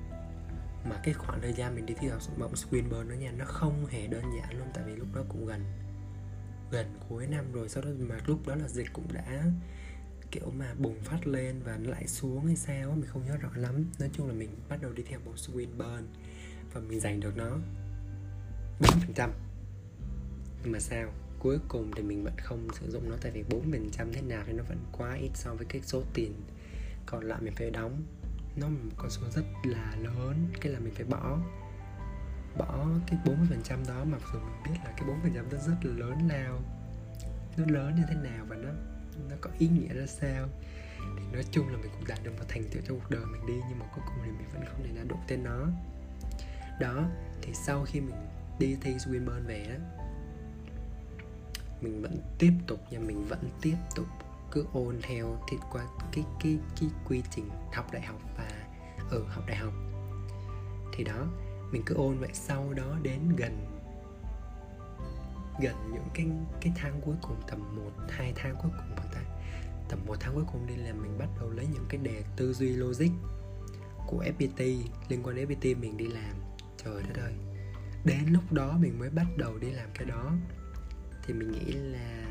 Mà 0.89 0.99
cái 1.03 1.13
khoảng 1.13 1.41
thời 1.41 1.53
gian 1.53 1.75
mình 1.75 1.85
đi 1.85 1.93
thi 1.99 2.07
học 2.07 2.21
bổng 2.37 2.53
Swinburne 2.53 3.09
đó 3.09 3.15
nha 3.15 3.31
Nó 3.31 3.45
không 3.45 3.85
hề 3.85 4.07
đơn 4.07 4.23
giản 4.37 4.57
luôn 4.57 4.67
Tại 4.73 4.83
vì 4.87 4.95
lúc 4.95 5.07
đó 5.13 5.21
cũng 5.29 5.45
gần 5.45 5.63
gần 6.71 6.97
cuối 7.09 7.27
năm 7.27 7.51
rồi. 7.51 7.69
Sau 7.69 7.83
đó 7.83 7.89
mà 7.99 8.15
lúc 8.25 8.47
đó 8.47 8.55
là 8.55 8.67
dịch 8.67 8.87
cũng 8.93 9.13
đã 9.13 9.43
kiểu 10.31 10.51
mà 10.57 10.73
bùng 10.77 11.01
phát 11.01 11.27
lên 11.27 11.61
và 11.63 11.77
nó 11.77 11.91
lại 11.91 12.07
xuống 12.07 12.45
hay 12.45 12.55
sao 12.55 12.91
mình 12.91 13.09
không 13.09 13.25
nhớ 13.25 13.37
rõ 13.37 13.49
lắm. 13.55 13.85
Nói 13.99 14.09
chung 14.13 14.27
là 14.27 14.33
mình 14.33 14.49
bắt 14.69 14.81
đầu 14.81 14.91
đi 14.93 15.03
theo 15.03 15.19
bộ 15.25 15.31
Swinburne 15.35 16.03
và 16.73 16.81
mình 16.81 16.99
giành 16.99 17.19
được 17.19 17.37
nó 17.37 17.57
4% 18.79 19.29
nhưng 20.63 20.71
mà 20.71 20.79
sao? 20.79 21.09
Cuối 21.39 21.59
cùng 21.67 21.91
thì 21.95 22.03
mình 22.03 22.23
vẫn 22.23 22.33
không 22.37 22.67
sử 22.79 22.91
dụng 22.91 23.09
nó, 23.09 23.15
tại 23.21 23.31
vì 23.31 23.43
4% 23.43 24.13
thế 24.13 24.21
nào 24.21 24.43
thì 24.47 24.53
nó 24.53 24.63
vẫn 24.63 24.77
quá 24.91 25.13
ít 25.13 25.31
so 25.33 25.53
với 25.53 25.65
cái 25.65 25.81
số 25.81 26.03
tiền 26.13 26.33
còn 27.05 27.23
lại 27.23 27.41
mình 27.41 27.53
phải 27.55 27.71
đóng. 27.71 28.03
Nó 28.55 28.67
một 28.67 28.91
con 28.97 29.09
số 29.09 29.21
rất 29.35 29.45
là 29.63 29.95
lớn, 30.01 30.47
cái 30.61 30.73
là 30.73 30.79
mình 30.79 30.93
phải 30.93 31.05
bỏ 31.05 31.39
bỏ 32.57 32.87
cái 33.07 33.19
40% 33.25 33.87
đó 33.87 34.03
mặc 34.03 34.21
dù 34.33 34.39
mình 34.39 34.63
biết 34.65 34.79
là 34.85 34.93
cái 34.97 35.09
4% 35.09 35.51
đó 35.51 35.57
rất 35.67 35.75
là 35.83 35.93
lớn 35.93 36.17
lao, 36.29 36.59
nó 37.57 37.65
lớn 37.67 37.95
như 37.95 38.03
thế 38.09 38.15
nào 38.15 38.45
và 38.49 38.55
nó 38.55 38.69
nó 39.29 39.35
có 39.41 39.49
ý 39.59 39.67
nghĩa 39.67 39.93
ra 39.93 40.05
sao. 40.05 40.47
Thì 41.17 41.23
nói 41.33 41.43
chung 41.51 41.67
là 41.67 41.77
mình 41.77 41.91
cũng 41.93 42.07
đạt 42.07 42.19
được 42.23 42.31
một 42.37 42.45
thành 42.47 42.63
tựu 42.71 42.81
trong 42.85 42.99
cuộc 42.99 43.09
đời 43.09 43.25
mình 43.25 43.45
đi, 43.45 43.53
nhưng 43.69 43.79
mà 43.79 43.85
cuối 43.95 44.03
cùng 44.07 44.17
thì 44.25 44.31
mình 44.31 44.47
vẫn 44.53 44.65
không 44.65 44.83
thể 44.83 44.91
nào 44.91 45.05
đụng 45.07 45.19
tên 45.27 45.43
nó. 45.43 45.67
Đó, 46.79 47.09
thì 47.41 47.53
sau 47.53 47.85
khi 47.85 47.99
mình 47.99 48.15
đi 48.59 48.77
thi 48.81 48.93
Swinburne 48.93 49.45
về 49.47 49.65
đó 49.69 50.05
mình 51.81 52.01
vẫn 52.01 52.17
tiếp 52.39 52.53
tục 52.67 52.79
và 52.91 52.99
mình 52.99 53.25
vẫn 53.25 53.49
tiếp 53.61 53.75
tục 53.95 54.07
cứ 54.51 54.65
ôn 54.73 54.95
theo 55.01 55.37
thì 55.49 55.57
qua 55.71 55.85
cái 56.11 56.25
cái 56.43 56.57
cái 56.79 56.89
quy 57.07 57.21
trình 57.31 57.49
học 57.73 57.91
đại 57.91 58.01
học 58.01 58.21
và 58.37 58.67
ở 59.09 59.17
ừ, 59.17 59.23
học 59.27 59.43
đại 59.47 59.57
học. 59.57 59.73
Thì 60.93 61.03
đó 61.03 61.27
mình 61.71 61.83
cứ 61.85 61.95
ôn 61.95 62.17
vậy 62.17 62.29
sau 62.33 62.73
đó 62.73 62.97
đến 63.03 63.35
gần 63.37 63.65
gần 65.61 65.75
những 65.93 66.07
cái 66.13 66.27
cái 66.61 66.73
tháng 66.75 67.01
cuối 67.05 67.15
cùng 67.21 67.37
tầm 67.47 67.75
một 67.75 67.91
hai 68.09 68.33
tháng 68.35 68.55
cuối 68.55 68.71
cùng 68.77 68.95
bằng 68.95 69.07
ta. 69.13 69.21
Tầm 69.89 70.05
một 70.05 70.15
tháng 70.19 70.35
cuối 70.35 70.43
cùng 70.51 70.67
đi 70.67 70.75
là 70.75 70.93
mình 70.93 71.17
bắt 71.17 71.27
đầu 71.39 71.49
lấy 71.49 71.67
những 71.73 71.85
cái 71.89 71.99
đề 72.03 72.23
tư 72.35 72.53
duy 72.53 72.69
logic 72.69 73.09
của 74.07 74.23
FPT 74.23 74.81
liên 75.09 75.23
quan 75.23 75.35
đến 75.35 75.47
FPT 75.49 75.79
mình 75.79 75.97
đi 75.97 76.07
làm. 76.07 76.35
Trời 76.83 77.03
đất 77.03 77.21
ơi! 77.23 77.33
Đến 78.05 78.19
lúc 78.31 78.51
đó 78.51 78.77
mình 78.79 78.99
mới 78.99 79.09
bắt 79.09 79.25
đầu 79.37 79.57
đi 79.57 79.71
làm 79.71 79.89
cái 79.93 80.05
đó 80.05 80.31
thì 81.29 81.35
mình 81.35 81.51
nghĩ 81.51 81.71
là 81.71 82.25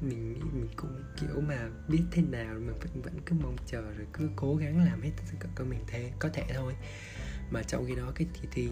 mình 0.00 0.32
nghĩ 0.32 0.40
mình 0.52 0.68
cũng 0.76 1.02
kiểu 1.20 1.40
mà 1.40 1.68
biết 1.88 2.02
thế 2.10 2.22
nào 2.22 2.54
mà 2.60 2.72
vẫn 2.80 3.02
vẫn 3.02 3.20
cứ 3.26 3.36
mong 3.40 3.56
chờ 3.66 3.80
rồi 3.80 4.06
cứ 4.12 4.30
cố 4.36 4.56
gắng 4.56 4.84
làm 4.84 5.02
hết 5.02 5.10
tất 5.16 5.48
cả 5.56 5.64
mình 5.64 5.80
thế 5.86 6.12
có 6.18 6.28
thể 6.28 6.44
thôi. 6.54 6.74
Mà 7.50 7.62
trong 7.62 7.86
khi 7.86 7.94
đó 7.94 8.12
cái 8.14 8.28
thi 8.34 8.48
thi 8.52 8.68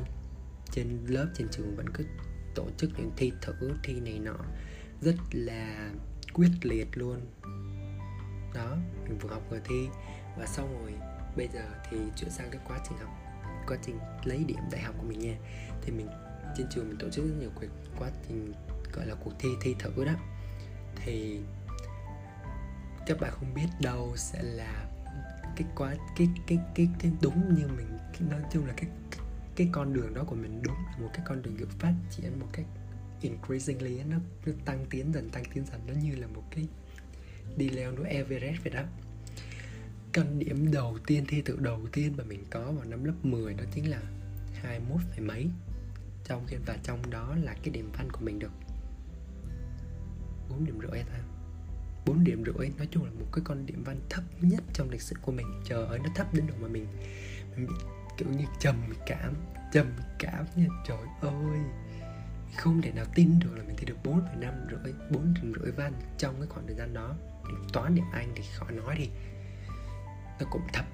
trên 0.71 0.99
lớp, 1.07 1.27
trên 1.35 1.49
trường 1.51 1.77
vẫn 1.77 1.87
cứ 1.95 2.05
tổ 2.55 2.69
chức 2.77 2.91
những 2.97 3.11
thi 3.17 3.33
thử, 3.43 3.73
thi 3.83 4.01
này 4.01 4.19
nọ 4.19 4.37
rất 5.01 5.17
là 5.33 5.91
quyết 6.33 6.51
liệt 6.63 6.89
luôn. 6.95 7.21
Đó, 8.55 8.77
mình 9.05 9.19
vừa 9.19 9.31
học 9.31 9.43
vừa 9.51 9.61
thi. 9.65 9.89
Và 10.39 10.47
xong 10.47 10.83
rồi, 10.83 10.93
bây 11.37 11.49
giờ 11.55 11.65
thì 11.91 11.97
chuyển 12.17 12.31
sang 12.31 12.51
cái 12.51 12.61
quá 12.69 12.81
trình 12.89 12.99
học, 12.99 13.11
quá 13.67 13.77
trình 13.83 13.99
lấy 14.25 14.45
điểm 14.45 14.61
đại 14.73 14.83
học 14.83 14.95
của 14.99 15.07
mình 15.07 15.19
nha. 15.19 15.37
Thì 15.83 15.93
mình 15.93 16.09
trên 16.57 16.67
trường 16.71 16.89
mình 16.89 16.99
tổ 16.99 17.11
chức 17.11 17.25
rất 17.25 17.35
nhiều 17.41 17.51
cuộc 17.55 17.67
quá 17.99 18.11
trình, 18.29 18.53
gọi 18.93 19.07
là 19.07 19.15
cuộc 19.15 19.33
thi 19.39 19.49
thi 19.63 19.75
thử 19.79 20.05
đó. 20.05 20.13
Thì 20.97 21.41
các 23.07 23.21
bạn 23.21 23.33
không 23.33 23.55
biết 23.55 23.67
đâu 23.81 24.13
sẽ 24.17 24.43
là 24.43 24.87
cái 25.57 25.69
quá, 25.77 25.95
cái 26.17 26.29
cái 26.47 26.59
cái 26.75 26.89
cái 26.99 27.13
đúng 27.23 27.55
như 27.55 27.69
mình 27.69 27.99
nói 28.31 28.41
chung 28.53 28.67
là 28.67 28.75
cái 28.77 28.91
cái 29.57 29.69
con 29.73 29.93
đường 29.93 30.15
đó 30.15 30.25
của 30.27 30.37
mình 30.37 30.61
đúng 30.63 30.75
là 30.75 30.99
một 30.99 31.11
cái 31.15 31.27
con 31.29 31.43
đường 31.43 31.57
được 31.57 31.71
phát 31.79 31.95
triển 32.11 32.41
một 32.41 32.47
cách 32.53 32.67
increasingly 33.21 34.03
nó 34.03 34.17
nó 34.47 34.53
tăng 34.65 34.87
tiến 34.91 35.13
dần, 35.15 35.31
tăng 35.31 35.45
tiến 35.55 35.65
dần. 35.67 35.81
Nó 35.87 35.95
như 36.03 36.17
là 36.17 36.27
một 36.27 36.43
cái 36.51 36.67
đi 37.57 37.69
leo 37.69 37.93
núi 37.93 38.07
Everest 38.07 38.63
vậy 38.65 38.73
đó. 38.73 38.83
Căn 40.13 40.39
điểm 40.39 40.73
đầu 40.73 40.99
tiên, 41.07 41.25
thi 41.29 41.43
tự 41.43 41.57
đầu 41.61 41.87
tiên 41.93 42.15
mà 42.17 42.25
mình 42.25 42.45
có 42.51 42.73
vào 42.73 42.85
năm 42.85 43.05
lớp 43.05 43.15
10 43.23 43.55
đó 43.55 43.65
chính 43.75 43.91
là 43.91 44.01
21 44.55 45.01
phẩy 45.11 45.21
mấy 45.21 45.51
trong 46.25 46.47
khi 46.47 46.57
và 46.67 46.77
trong 46.83 47.11
đó 47.11 47.35
là 47.43 47.55
cái 47.63 47.71
điểm 47.71 47.93
văn 47.99 48.09
của 48.13 48.21
mình 48.21 48.39
được. 48.39 48.53
4 50.49 50.65
điểm 50.65 50.81
rưỡi 50.81 51.03
ta 51.03 51.19
4 52.07 52.25
điểm 52.25 52.45
rưỡi 52.45 52.69
nói 52.79 52.89
chung 52.91 53.05
là 53.05 53.11
một 53.11 53.27
cái 53.33 53.43
con 53.45 53.67
điểm 53.67 53.85
văn 53.85 54.01
thấp 54.11 54.25
nhất 54.41 54.63
trong 54.73 54.91
lịch 54.91 55.03
sử 55.03 55.17
của 55.23 55.33
mình. 55.33 55.47
Trời 55.65 55.87
ơi 55.87 55.99
nó 55.99 56.11
thấp 56.15 56.35
đến 56.35 56.47
độ 56.47 56.55
mà 56.61 56.69
mình, 56.69 56.87
mình 57.57 57.67
bị 57.67 57.75
kiểu 58.17 58.29
như 58.29 58.45
trầm 58.59 58.77
cảm 59.07 59.35
trầm 59.73 59.93
cảm 60.19 60.45
nha. 60.57 60.67
Trời 60.87 60.99
ơi 61.21 61.61
không 62.57 62.83
thể 62.83 62.93
nào 62.93 63.05
tin 63.15 63.39
được 63.39 63.57
là 63.57 63.65
mình 63.65 63.77
thi 63.77 63.85
được 63.85 63.97
4,5 64.05 64.53
rưỡi 64.71 64.93
4 65.11 65.35
điểm 65.35 65.53
rưỡi 65.61 65.73
văn 65.73 65.93
trong 66.19 66.35
cái 66.39 66.47
khoảng 66.49 66.67
thời 66.67 66.77
gian 66.77 66.95
đó. 66.95 67.15
Điểm 67.49 67.67
toán 67.73 67.95
điểm 67.95 68.05
Anh 68.13 68.33
thì 68.37 68.43
khỏi 68.55 68.73
nói 68.73 68.97
đi. 68.99 69.09
Nó 70.41 70.47
cũng 70.51 70.63
thấp 70.73 70.85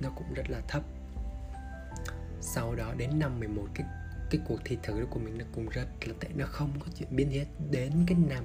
nó 0.00 0.10
cũng 0.16 0.34
rất 0.34 0.50
là 0.50 0.60
thấp. 0.68 0.82
Sau 2.40 2.74
đó 2.74 2.94
đến 2.96 3.18
năm 3.18 3.40
11 3.40 3.66
cái 3.74 3.86
cái 4.32 4.40
cuộc 4.48 4.58
thi 4.64 4.78
thử 4.82 5.06
của 5.10 5.20
mình 5.20 5.38
nó 5.38 5.44
cũng 5.54 5.68
rất 5.68 5.86
là 6.06 6.14
tệ 6.20 6.28
nó 6.34 6.46
không 6.46 6.70
có 6.80 6.86
chuyện 6.98 7.08
biến 7.16 7.30
hết. 7.30 7.44
Đến 7.70 7.92
cái 8.06 8.18
năm 8.28 8.44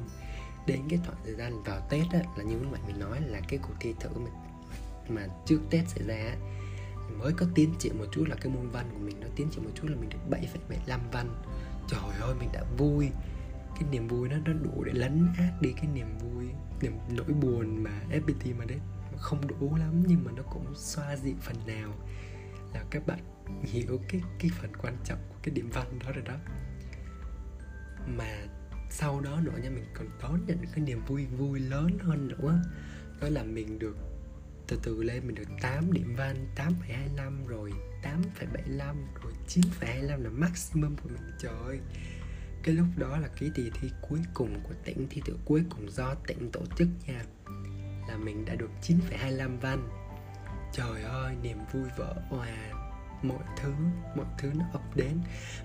đến 0.67 0.81
cái 0.89 0.99
khoảng 1.05 1.17
thời 1.25 1.35
gian 1.35 1.63
vào 1.63 1.87
Tết 1.89 2.05
á, 2.11 2.19
là 2.37 2.43
như 2.43 2.59
lúc 2.59 2.71
nãy 2.71 2.81
mình 2.87 2.99
nói 2.99 3.21
là 3.21 3.41
cái 3.47 3.59
cuộc 3.63 3.73
thi 3.79 3.93
thử 3.99 4.09
mà, 4.09 4.31
mà 5.09 5.27
trước 5.45 5.59
Tết 5.69 5.89
xảy 5.89 6.03
ra 6.07 6.35
mới 7.19 7.33
có 7.33 7.45
tiến 7.55 7.73
triển 7.79 7.97
một 7.97 8.05
chút 8.11 8.25
là 8.29 8.35
cái 8.35 8.53
môn 8.53 8.69
văn 8.69 8.89
của 8.93 8.99
mình 8.99 9.19
nó 9.19 9.27
tiến 9.35 9.47
triển 9.51 9.63
một 9.63 9.71
chút 9.75 9.87
là 9.87 9.95
mình 9.95 10.09
được 10.09 10.39
7,75 10.87 10.99
văn. 11.11 11.29
Trời 11.89 11.99
ơi 12.21 12.35
mình 12.39 12.49
đã 12.53 12.63
vui. 12.77 13.09
Cái 13.79 13.89
niềm 13.91 14.07
vui 14.07 14.29
nó 14.29 14.35
nó 14.45 14.53
đủ 14.53 14.83
để 14.83 14.93
lấn 14.93 15.27
át 15.37 15.61
đi 15.61 15.73
cái 15.73 15.85
niềm 15.93 16.17
vui 16.17 16.45
niềm 16.81 16.93
nỗi 17.09 17.33
buồn 17.41 17.83
mà 17.83 18.01
FPT 18.09 18.55
mà 18.57 18.65
đấy. 18.65 18.79
Không 19.17 19.47
đủ 19.47 19.75
lắm 19.75 20.03
nhưng 20.07 20.23
mà 20.23 20.31
nó 20.35 20.43
cũng 20.43 20.65
xoa 20.75 21.15
dịu 21.15 21.35
phần 21.41 21.55
nào 21.67 21.93
là 22.73 22.83
các 22.91 23.07
bạn 23.07 23.19
hiểu 23.63 23.99
cái 24.09 24.21
cái 24.39 24.51
phần 24.61 24.71
quan 24.81 24.97
trọng 25.03 25.19
của 25.29 25.35
cái 25.43 25.55
điểm 25.55 25.69
văn 25.69 25.99
đó 25.99 26.11
rồi 26.11 26.23
đó. 26.25 26.37
Mà 28.07 28.45
sau 28.89 29.21
đó 29.21 29.41
nữa 29.43 29.59
nha 29.63 29.69
mình 29.69 29.85
còn 29.93 30.07
đón 30.21 30.45
nhận 30.47 30.57
cái 30.57 30.85
niềm 30.85 31.01
vui 31.07 31.25
vui 31.25 31.59
lớn 31.59 31.97
hơn 32.01 32.27
nữa. 32.27 32.61
Đó 33.21 33.29
là 33.29 33.43
mình 33.43 33.79
được 33.79 33.97
từ 34.67 34.79
từ 34.83 35.03
lên 35.03 35.27
mình 35.27 35.35
được 35.35 35.49
8 35.61 35.93
điểm 35.93 36.15
văn 36.17 36.47
8,25 36.55 37.47
rồi 37.47 37.71
8,75 38.03 38.95
rồi 39.23 39.33
9,25 39.47 40.23
là 40.23 40.29
maximum 40.29 40.95
của 40.95 41.09
mình. 41.09 41.31
Trời 41.39 41.53
ơi! 41.65 41.79
Cái 42.63 42.75
lúc 42.75 42.87
đó 42.97 43.17
là 43.17 43.27
cái 43.39 43.51
kỳ 43.55 43.71
thi 43.81 43.89
cuối 44.09 44.19
cùng 44.33 44.59
của 44.63 44.73
tỉnh 44.85 45.07
thi 45.09 45.21
tự 45.25 45.37
cuối 45.45 45.63
cùng 45.69 45.91
do 45.91 46.15
tỉnh 46.27 46.51
tổ 46.51 46.61
chức 46.77 46.87
nha. 47.07 47.23
Là 48.07 48.17
mình 48.17 48.45
đã 48.45 48.55
được 48.55 48.69
9,25 48.81 49.59
văn 49.59 50.06
trời 50.71 51.03
ơi, 51.03 51.35
niềm 51.41 51.57
vui 51.71 51.89
vỡ 51.97 52.15
hòa 52.29 52.47
mọi 53.21 53.43
thứ 53.57 53.73
mọi 54.15 54.25
thứ 54.37 54.51
nó 54.55 54.65
ập 54.73 54.95
đến. 54.95 55.19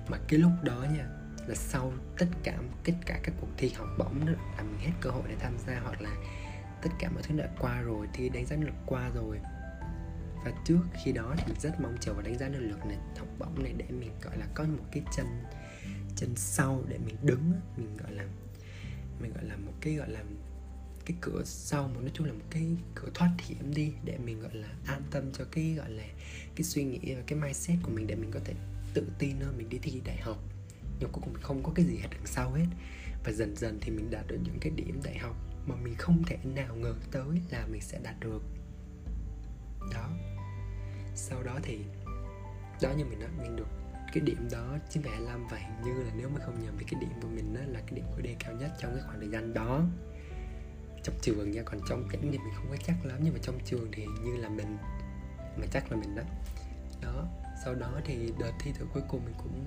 Mà 0.08 0.18
cái 0.28 0.38
lúc 0.38 0.52
đó 0.62 0.86
nha, 0.96 1.06
là 1.46 1.54
sau 1.54 1.92
tất 2.18 2.26
cả 2.42 2.58
tất 2.84 2.92
cả 3.06 3.20
các 3.22 3.34
cuộc 3.40 3.50
thi 3.56 3.68
học 3.68 3.88
bổng 3.98 4.26
đó, 4.26 4.32
là 4.56 4.62
mình 4.62 4.78
hết 4.78 4.92
cơ 5.00 5.10
hội 5.10 5.22
để 5.28 5.34
tham 5.40 5.52
gia 5.66 5.80
hoặc 5.80 6.00
là 6.00 6.10
tất 6.82 6.90
cả 6.98 7.10
mọi 7.10 7.22
thứ 7.22 7.38
đã 7.38 7.48
qua 7.58 7.80
rồi 7.80 8.08
thì 8.12 8.28
đánh 8.28 8.46
giá 8.46 8.56
năng 8.56 8.66
lực 8.66 8.74
qua 8.86 9.10
rồi. 9.14 9.40
Và 10.44 10.52
trước 10.64 10.80
khi 11.04 11.12
đó 11.12 11.34
thì 11.38 11.44
mình 11.46 11.60
rất 11.60 11.80
mong 11.80 11.96
chờ 12.00 12.12
vào 12.12 12.22
đánh 12.22 12.38
giá 12.38 12.48
năng 12.48 12.60
lực 12.70 12.86
này, 12.86 12.98
học 13.18 13.28
bổng 13.38 13.62
này 13.62 13.72
để 13.76 13.84
mình, 13.88 14.10
gọi 14.22 14.38
là, 14.38 14.46
có 14.54 14.64
một 14.64 14.84
cái 14.92 15.02
chân 15.16 15.26
chân 16.16 16.36
sau 16.36 16.82
để 16.88 16.98
mình 16.98 17.16
đứng 17.22 17.52
mình, 17.76 17.96
gọi 17.96 18.12
là, 18.12 18.24
mình, 19.20 19.32
gọi 19.34 19.44
là, 19.44 19.56
một 19.56 19.72
cái, 19.80 19.94
gọi 19.94 20.10
là 20.10 20.20
cái 21.06 21.16
cửa 21.20 21.42
sau 21.44 21.90
mà 21.94 22.00
nói 22.00 22.10
chung 22.14 22.26
là 22.26 22.32
một 22.32 22.44
cái 22.50 22.76
cửa 22.94 23.08
thoát 23.14 23.30
hiểm 23.38 23.74
đi 23.74 23.92
để 24.04 24.18
mình 24.18 24.40
gọi 24.40 24.54
là 24.54 24.68
an 24.86 25.02
tâm 25.10 25.32
cho 25.32 25.44
cái 25.52 25.74
gọi 25.74 25.90
là 25.90 26.04
cái 26.56 26.62
suy 26.62 26.84
nghĩ 26.84 27.14
và 27.14 27.22
cái 27.26 27.38
mindset 27.38 27.78
của 27.82 27.90
mình 27.90 28.06
để 28.06 28.14
mình 28.14 28.30
có 28.30 28.40
thể 28.44 28.54
tự 28.94 29.06
tin 29.18 29.40
hơn 29.40 29.54
mình 29.58 29.68
đi 29.68 29.78
thi 29.82 30.00
đại 30.04 30.16
học. 30.16 30.38
Nhưng 31.00 31.10
cuối 31.12 31.22
cùng 31.24 31.34
không 31.42 31.62
có 31.62 31.72
cái 31.74 31.84
gì 31.84 31.96
hết 31.96 32.08
đằng 32.10 32.26
sau 32.26 32.52
hết. 32.52 32.66
Và 33.24 33.32
dần 33.32 33.56
dần 33.56 33.78
thì 33.80 33.90
mình 33.90 34.10
đạt 34.10 34.26
được 34.28 34.38
những 34.44 34.58
cái 34.60 34.72
điểm 34.76 35.00
đại 35.04 35.18
học 35.18 35.36
mà 35.66 35.74
mình 35.76 35.94
không 35.98 36.22
thể 36.26 36.36
nào 36.44 36.76
ngờ 36.76 36.94
tới 37.10 37.40
là 37.50 37.66
mình 37.66 37.80
sẽ 37.80 37.98
đạt 38.02 38.20
được. 38.20 38.42
Đó. 39.94 40.10
Sau 41.14 41.42
đó 41.42 41.58
thì 41.62 41.78
đó 42.82 42.92
như 42.96 43.04
mình 43.04 43.20
nói 43.20 43.28
mình 43.42 43.56
được 43.56 43.68
cái 44.12 44.20
điểm 44.20 44.48
đó 44.50 44.78
9,25 44.90 45.48
và 45.50 45.58
hình 45.58 45.82
như 45.84 46.02
là 46.02 46.10
nếu 46.16 46.28
mà 46.28 46.40
không 46.44 46.64
nhầm 46.64 46.74
thì 46.78 46.84
cái 46.90 47.00
điểm 47.00 47.10
của 47.22 47.28
mình 47.28 47.54
đó 47.54 47.60
là 47.66 47.80
cái 47.80 47.92
điểm 47.92 48.04
khối 48.12 48.22
đề 48.22 48.36
cao 48.38 48.54
nhất 48.54 48.70
trong 48.80 48.92
cái 48.94 49.02
khoảng 49.06 49.20
thời 49.20 49.28
gian 49.28 49.54
đó 49.54 49.84
trong 51.02 51.14
trường 51.22 51.50
nha 51.50 51.62
còn 51.62 51.80
trong 51.88 52.08
cảnh 52.08 52.20
thì 52.22 52.38
mình 52.38 52.54
không 52.56 52.66
có 52.70 52.76
chắc 52.86 52.94
lắm 53.04 53.18
nhưng 53.22 53.34
mà 53.34 53.40
trong 53.42 53.58
trường 53.64 53.88
thì 53.92 54.06
như 54.22 54.36
là 54.36 54.48
mình 54.48 54.78
mà 55.56 55.66
chắc 55.72 55.92
là 55.92 55.96
mình 55.96 56.14
đó. 56.14 56.22
Đó 57.02 57.24
sau 57.64 57.74
đó 57.74 58.00
thì 58.04 58.32
đợt 58.38 58.52
thi 58.60 58.72
thử 58.72 58.86
cuối 58.94 59.02
cùng 59.08 59.24
mình 59.24 59.34
cũng 59.38 59.64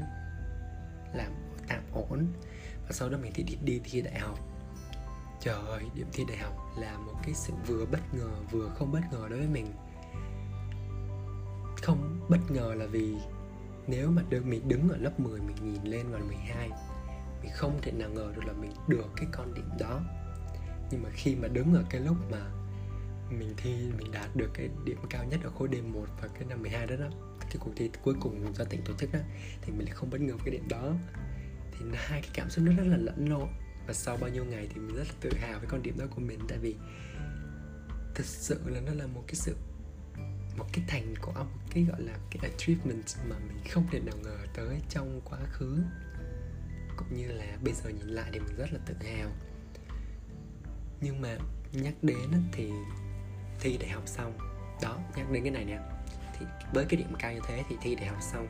làm 1.14 1.32
tạm 1.68 1.82
ổn. 1.92 2.28
Và 2.82 2.92
sau 2.92 3.10
đó 3.10 3.18
mình 3.22 3.32
thì 3.36 3.44
đi, 3.44 3.56
đi 3.64 3.82
thi 3.84 4.02
đại 4.02 4.20
học. 4.20 4.40
Trời 5.42 5.56
ơi 5.68 5.84
điểm 5.94 6.08
thi 6.14 6.24
đại 6.28 6.38
học 6.38 6.54
là 6.78 6.98
một 6.98 7.14
cái 7.24 7.34
sự 7.34 7.54
vừa 7.68 7.86
bất 7.86 8.14
ngờ 8.14 8.30
vừa 8.52 8.70
không 8.70 8.92
bất 8.92 9.02
ngờ 9.12 9.28
đối 9.30 9.40
với 9.40 9.48
mình. 9.48 9.74
Không 11.82 12.26
bất 12.30 12.52
ngờ 12.52 12.74
là 12.78 12.86
vì 12.86 13.16
nếu 13.88 14.12
mà 14.12 14.22
được 14.30 14.46
mình 14.46 14.68
đứng 14.68 14.90
ở 14.90 14.98
lớp 14.98 15.20
10 15.20 15.40
mình 15.42 15.56
nhìn 15.64 15.84
lên 15.84 16.12
vào 16.12 16.22
12 16.28 16.70
mình 17.42 17.52
không 17.54 17.80
thể 17.82 17.92
nào 17.92 18.10
ngờ 18.10 18.32
được 18.36 18.46
là 18.46 18.54
mình 18.54 18.72
được 18.88 19.10
cái 19.16 19.26
con 19.32 19.54
điểm 19.54 19.70
đó 19.80 20.02
nhưng 20.92 21.04
mà 21.04 21.10
khi 21.14 21.36
mà 21.36 21.48
đứng 21.48 21.74
ở 21.74 21.84
cái 21.90 22.02
lúc 22.02 22.18
mà 22.32 22.52
mình 23.30 23.54
thi, 23.58 23.72
mình 23.98 24.12
đạt 24.12 24.36
được 24.36 24.50
cái 24.54 24.70
điểm 24.86 24.98
cao 25.10 25.26
nhất 25.26 25.40
ở 25.44 25.50
khối 25.50 25.68
D1 25.68 26.06
và 26.22 26.28
cái 26.28 26.44
năm 26.50 26.62
12 26.62 26.88
đó 26.88 26.96
đó, 26.96 27.10
cái 27.40 27.58
cuộc 27.60 27.72
thi 27.76 27.90
cuối 28.04 28.16
cùng 28.22 28.54
do 28.56 28.64
tỉnh 28.64 28.82
tổ 28.86 28.94
chức 28.94 29.12
đó 29.14 29.20
thì 29.62 29.72
mình 29.72 29.86
lại 29.88 29.96
không 29.96 30.10
bất 30.10 30.22
ngờ 30.22 30.34
với 30.34 30.46
cái 30.46 30.52
điểm 30.52 30.68
đó. 30.70 30.94
Thì 31.72 31.86
hai 31.94 32.22
cái 32.22 32.32
cảm 32.34 32.50
xúc 32.50 32.66
nó 32.68 32.72
rất 32.74 32.84
là 32.88 32.98
lẫn 32.98 33.30
lộn 33.30 33.50
và 33.88 33.94
sau 33.94 34.18
bao 34.18 34.30
nhiêu 34.30 34.46
ngày 34.46 34.68
thì 34.74 34.82
mình 34.82 34.96
rất 34.96 35.08
là 35.08 35.14
tự 35.22 35.30
hào 35.42 35.60
với 35.60 35.68
con 35.68 35.84
điểm 35.84 35.98
đó 35.98 36.06
của 36.16 36.22
mình. 36.22 36.40
Tại 36.48 36.58
vì 36.58 36.76
thực 38.16 38.26
sự 38.26 38.60
là 38.66 38.80
nó 38.80 38.94
là 38.94 39.08
một 39.08 39.24
cái 39.28 39.36
sự, 39.36 39.56
một 40.58 40.66
cái 40.74 40.86
thành 40.88 41.14
quả, 41.22 41.34
một 41.34 41.60
cái 41.70 41.84
gọi 41.84 42.02
là 42.02 42.14
cái 42.32 42.52
achievement 42.52 43.06
mà 43.30 43.36
mình 43.48 43.58
không 43.72 43.88
thể 43.92 44.00
nào 44.00 44.16
ngờ 44.24 44.38
tới 44.54 44.82
trong 44.90 45.22
quá 45.26 45.40
khứ. 45.52 45.84
Cũng 46.98 47.18
như 47.18 47.28
là 47.28 47.58
bây 47.64 47.74
giờ 47.74 47.90
nhìn 47.90 48.08
lại 48.08 48.30
thì 48.34 48.40
mình 48.40 48.56
rất 48.58 48.74
là 48.74 48.80
tự 48.86 48.96
hào 49.08 49.32
nhưng 51.06 51.22
mà 51.22 51.38
nhắc 51.72 51.94
đến 52.02 52.18
thì 52.52 52.72
thi 53.60 53.78
đại 53.78 53.90
học 53.90 54.04
xong. 54.06 54.38
Đó, 54.82 54.98
nhắc 55.16 55.32
đến 55.32 55.44
cái 55.44 55.52
này 55.52 55.66
nè. 55.66 55.80
Thì 56.40 56.46
với 56.74 56.86
cái 56.90 56.98
điểm 56.98 57.14
cao 57.20 57.34
như 57.34 57.40
thế 57.48 57.64
thì 57.70 57.76
thi 57.82 57.96
đại 57.96 58.06
học 58.06 58.18
xong, 58.22 58.48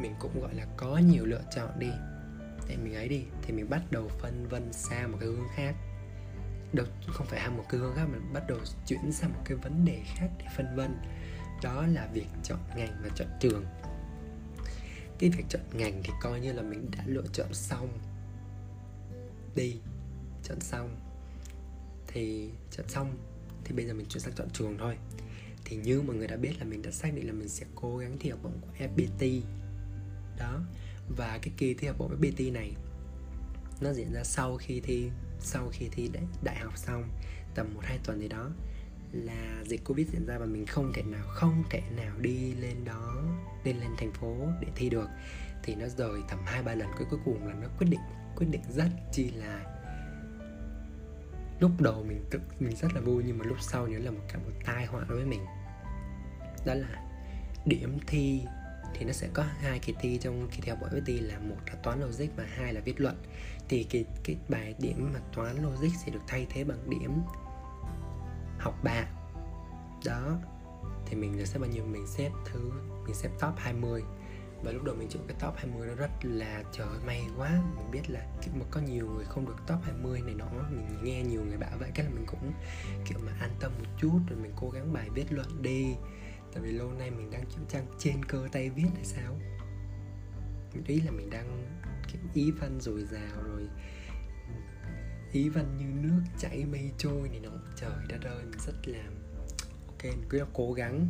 mình 0.00 0.14
cũng, 0.18 0.40
gọi 0.40 0.54
là, 0.54 0.66
có 0.76 0.98
nhiều 0.98 1.24
lựa 1.24 1.42
chọn 1.54 1.78
đi. 1.78 1.90
Để 2.68 2.76
mình 2.76 2.94
ấy 2.94 3.08
đi, 3.08 3.24
thì 3.42 3.52
mình 3.52 3.70
bắt 3.70 3.82
đầu 3.90 4.08
phân 4.08 4.46
vân 4.48 4.72
sang 4.72 5.12
một 5.12 5.18
cái 5.20 5.28
hướng 5.28 5.48
khác. 5.54 5.74
Đâu, 6.72 6.86
không 7.06 7.26
phải 7.26 7.40
ham 7.40 7.56
một 7.56 7.64
cái 7.68 7.80
hướng 7.80 7.94
khác, 7.94 8.04
mà 8.12 8.18
bắt 8.32 8.44
đầu 8.48 8.58
chuyển 8.86 9.12
sang 9.12 9.32
một 9.32 9.40
cái 9.44 9.56
vấn 9.56 9.84
đề 9.84 10.02
khác 10.04 10.28
để 10.38 10.44
phân 10.56 10.76
vân. 10.76 10.96
Đó 11.62 11.86
là 11.86 12.08
việc 12.12 12.26
chọn 12.42 12.58
ngành 12.76 13.00
và 13.02 13.08
chọn 13.14 13.28
trường. 13.40 13.64
Cái 15.18 15.30
việc 15.30 15.44
chọn 15.48 15.62
ngành 15.72 16.00
thì 16.04 16.10
coi 16.22 16.40
như 16.40 16.52
là 16.52 16.62
mình 16.62 16.90
đã 16.96 17.04
lựa 17.06 17.26
chọn 17.32 17.54
xong. 17.54 17.98
Đi, 19.54 19.80
chọn 20.42 20.60
xong 20.60 20.96
thì 22.14 22.50
chọn 22.70 22.88
xong. 22.88 23.16
Thì 23.64 23.74
bây 23.74 23.86
giờ 23.86 23.94
mình 23.94 24.06
chuyển 24.08 24.22
sang 24.22 24.32
chọn 24.36 24.50
trường 24.50 24.78
thôi. 24.78 24.96
Thì 25.64 25.76
như 25.76 26.02
mọi 26.02 26.16
người 26.16 26.26
đã 26.26 26.36
biết 26.36 26.52
là 26.58 26.64
mình 26.64 26.82
đã 26.82 26.90
xác 26.90 27.14
định 27.14 27.26
là 27.26 27.32
mình 27.32 27.48
sẽ 27.48 27.66
cố 27.74 27.96
gắng 27.96 28.16
thi 28.20 28.30
học 28.30 28.40
bổng 28.42 28.60
của 28.60 28.68
FPT 28.78 29.40
đó. 30.38 30.60
Và 31.16 31.38
cái 31.42 31.52
kỳ 31.56 31.74
thi 31.74 31.86
học 31.86 31.96
bổng 31.98 32.20
FPT 32.20 32.52
này 32.52 32.72
nó 33.80 33.92
diễn 33.92 34.12
ra 34.12 34.24
sau 34.24 34.56
khi 34.56 34.80
thi 34.80 35.10
sau 35.40 35.68
khi 35.72 35.88
thi 35.92 36.10
đại, 36.12 36.24
đại 36.42 36.56
học 36.56 36.78
xong 36.78 37.08
tầm 37.54 37.74
một 37.74 37.80
hai 37.84 37.98
tuần 38.04 38.20
gì 38.20 38.28
đó 38.28 38.50
là 39.12 39.64
dịch 39.66 39.84
covid 39.84 40.08
diễn 40.12 40.26
ra 40.26 40.38
và 40.38 40.46
mình 40.46 40.66
không 40.66 40.92
thể 40.94 41.02
nào 41.02 41.26
không 41.26 41.64
thể 41.70 41.82
nào 41.96 42.18
đi 42.18 42.52
lên 42.54 42.84
đó 42.84 43.22
lên 43.64 43.76
lên 43.76 43.90
thành 43.98 44.12
phố 44.12 44.36
để 44.60 44.68
thi 44.76 44.90
được. 44.90 45.08
Thì 45.62 45.74
nó 45.74 45.88
rời 45.88 46.20
tầm 46.28 46.38
hai 46.44 46.62
ba 46.62 46.74
lần 46.74 46.88
cuối 46.98 47.06
cuối 47.10 47.20
cùng 47.24 47.46
là 47.46 47.54
nó 47.54 47.68
quyết 47.78 47.86
định 47.90 48.00
quyết 48.36 48.46
định 48.50 48.62
rất 48.76 48.88
chi 49.12 49.30
là 49.30 49.73
lúc 51.64 51.80
đầu 51.80 52.04
mình 52.08 52.24
tự, 52.30 52.40
mình 52.60 52.76
rất 52.76 52.94
là 52.94 53.00
vui 53.00 53.22
nhưng 53.26 53.38
mà 53.38 53.44
lúc 53.44 53.56
sau 53.60 53.86
nhớ 53.86 53.98
là 53.98 54.10
một 54.10 54.20
cả 54.28 54.38
một 54.38 54.52
tai 54.64 54.86
họa 54.86 55.04
đối 55.08 55.18
với 55.18 55.26
mình. 55.26 55.44
Đó 56.66 56.74
là 56.74 57.02
điểm 57.64 57.98
thi 58.06 58.42
thì 58.94 59.04
nó 59.04 59.12
sẽ 59.12 59.28
có 59.34 59.42
hai 59.42 59.78
kỳ 59.78 59.94
thi 60.00 60.18
trong 60.22 60.48
kỳ 60.50 60.60
thi 60.62 60.70
học 60.70 60.78
bởi 60.82 61.02
thi 61.06 61.20
là 61.20 61.38
một 61.38 61.56
là 61.66 61.74
toán 61.82 62.00
logic 62.00 62.26
và 62.36 62.44
hai 62.56 62.74
là 62.74 62.80
viết 62.80 63.00
luận. 63.00 63.16
Thì 63.68 63.84
cái 63.84 64.04
cái 64.24 64.36
bài 64.48 64.74
điểm 64.78 65.10
mà 65.14 65.20
toán 65.36 65.62
logic 65.62 65.96
sẽ 66.04 66.12
được 66.12 66.22
thay 66.26 66.46
thế 66.50 66.64
bằng 66.64 66.90
điểm 66.90 67.22
học 68.58 68.74
bạ. 68.84 69.04
Đó, 70.04 70.38
thì 71.06 71.16
mình 71.16 71.46
sẽ 71.46 71.58
bao 71.58 71.70
nhiêu? 71.70 71.84
Mình 71.84 72.06
xếp 72.06 72.30
thứ, 72.44 72.70
mình 73.06 73.14
xếp 73.14 73.30
top 73.40 73.52
20 73.56 74.02
và 74.64 74.72
lúc 74.72 74.84
đầu 74.84 74.94
mình 74.94 75.08
chụp 75.10 75.22
cái 75.28 75.36
top 75.40 75.54
20 75.56 75.86
nó 75.88 75.94
rất 75.94 76.10
là 76.22 76.62
trời, 76.72 76.98
may 77.06 77.22
quá. 77.36 77.62
Mình 77.76 77.90
biết 77.90 78.10
là 78.10 78.26
kiểu 78.42 78.54
mà 78.54 78.64
có 78.70 78.80
nhiều 78.80 79.08
người 79.10 79.24
không 79.24 79.46
được 79.46 79.56
top 79.66 79.78
20 79.82 80.20
này 80.20 80.34
nọ. 80.34 80.48
Mình 80.70 81.04
nghe 81.04 81.22
nhiều 81.22 81.44
người 81.44 81.56
bảo 81.56 81.78
vậy, 81.78 81.90
cái 81.94 82.06
là 82.06 82.12
mình 82.12 82.26
cũng 82.26 82.52
kiểu 83.04 83.18
mà 83.26 83.32
an 83.40 83.50
tâm 83.60 83.72
một 83.78 83.90
chút, 83.98 84.20
rồi 84.28 84.38
mình 84.38 84.52
cố 84.56 84.70
gắng 84.70 84.92
bài 84.92 85.08
viết 85.14 85.32
luận 85.32 85.62
đi. 85.62 85.94
Tại 86.52 86.62
vì 86.62 86.72
lâu 86.72 86.92
nay 86.92 87.10
mình 87.10 87.30
đang 87.30 87.44
chịu 87.50 87.64
trang 87.68 87.86
trên 87.98 88.24
cơ 88.24 88.48
tay 88.52 88.70
viết 88.70 88.88
hay 88.94 89.04
sao? 89.04 89.38
Mình 90.74 90.84
ý 90.86 91.00
là 91.00 91.10
mình 91.10 91.30
đang 91.30 91.66
kiểu 92.12 92.22
ý 92.34 92.50
văn 92.50 92.80
dồi 92.80 93.04
dào 93.04 93.42
rồi, 93.42 93.68
ý 95.32 95.48
văn 95.48 95.76
như 95.78 96.08
nước 96.08 96.22
chảy 96.38 96.64
mây 96.64 96.90
trôi 96.98 97.28
này 97.28 97.40
nọ. 97.40 97.50
Trời 97.76 97.90
đất 98.08 98.22
ơi, 98.24 98.44
mình 98.44 98.60
rất 98.66 98.88
là, 98.88 99.04
ok, 99.86 100.04
mình 100.04 100.24
cứ 100.28 100.44
cố 100.52 100.72
gắng 100.72 101.08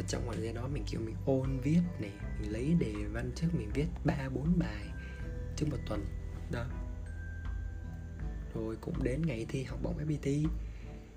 và 0.00 0.06
trong 0.08 0.22
khoảng 0.26 0.36
thời 0.36 0.46
gian 0.46 0.54
đó 0.54 0.68
mình 0.72 0.84
kiểu 0.86 1.00
mình 1.00 1.16
ôn 1.26 1.58
viết 1.58 1.80
này, 1.98 2.10
mình 2.40 2.52
lấy 2.52 2.74
đề 2.78 2.92
văn 3.12 3.30
trước, 3.34 3.48
mình 3.52 3.70
viết 3.74 3.86
ba, 4.04 4.28
bốn 4.34 4.58
bài 4.58 4.86
trước 5.56 5.66
một 5.70 5.76
tuần. 5.88 6.04
Đó. 6.52 6.64
Rồi 8.54 8.76
cũng 8.80 9.02
đến 9.02 9.22
ngày 9.26 9.46
thi 9.48 9.62
học 9.62 9.78
bổng 9.82 9.98
FPT 9.98 10.46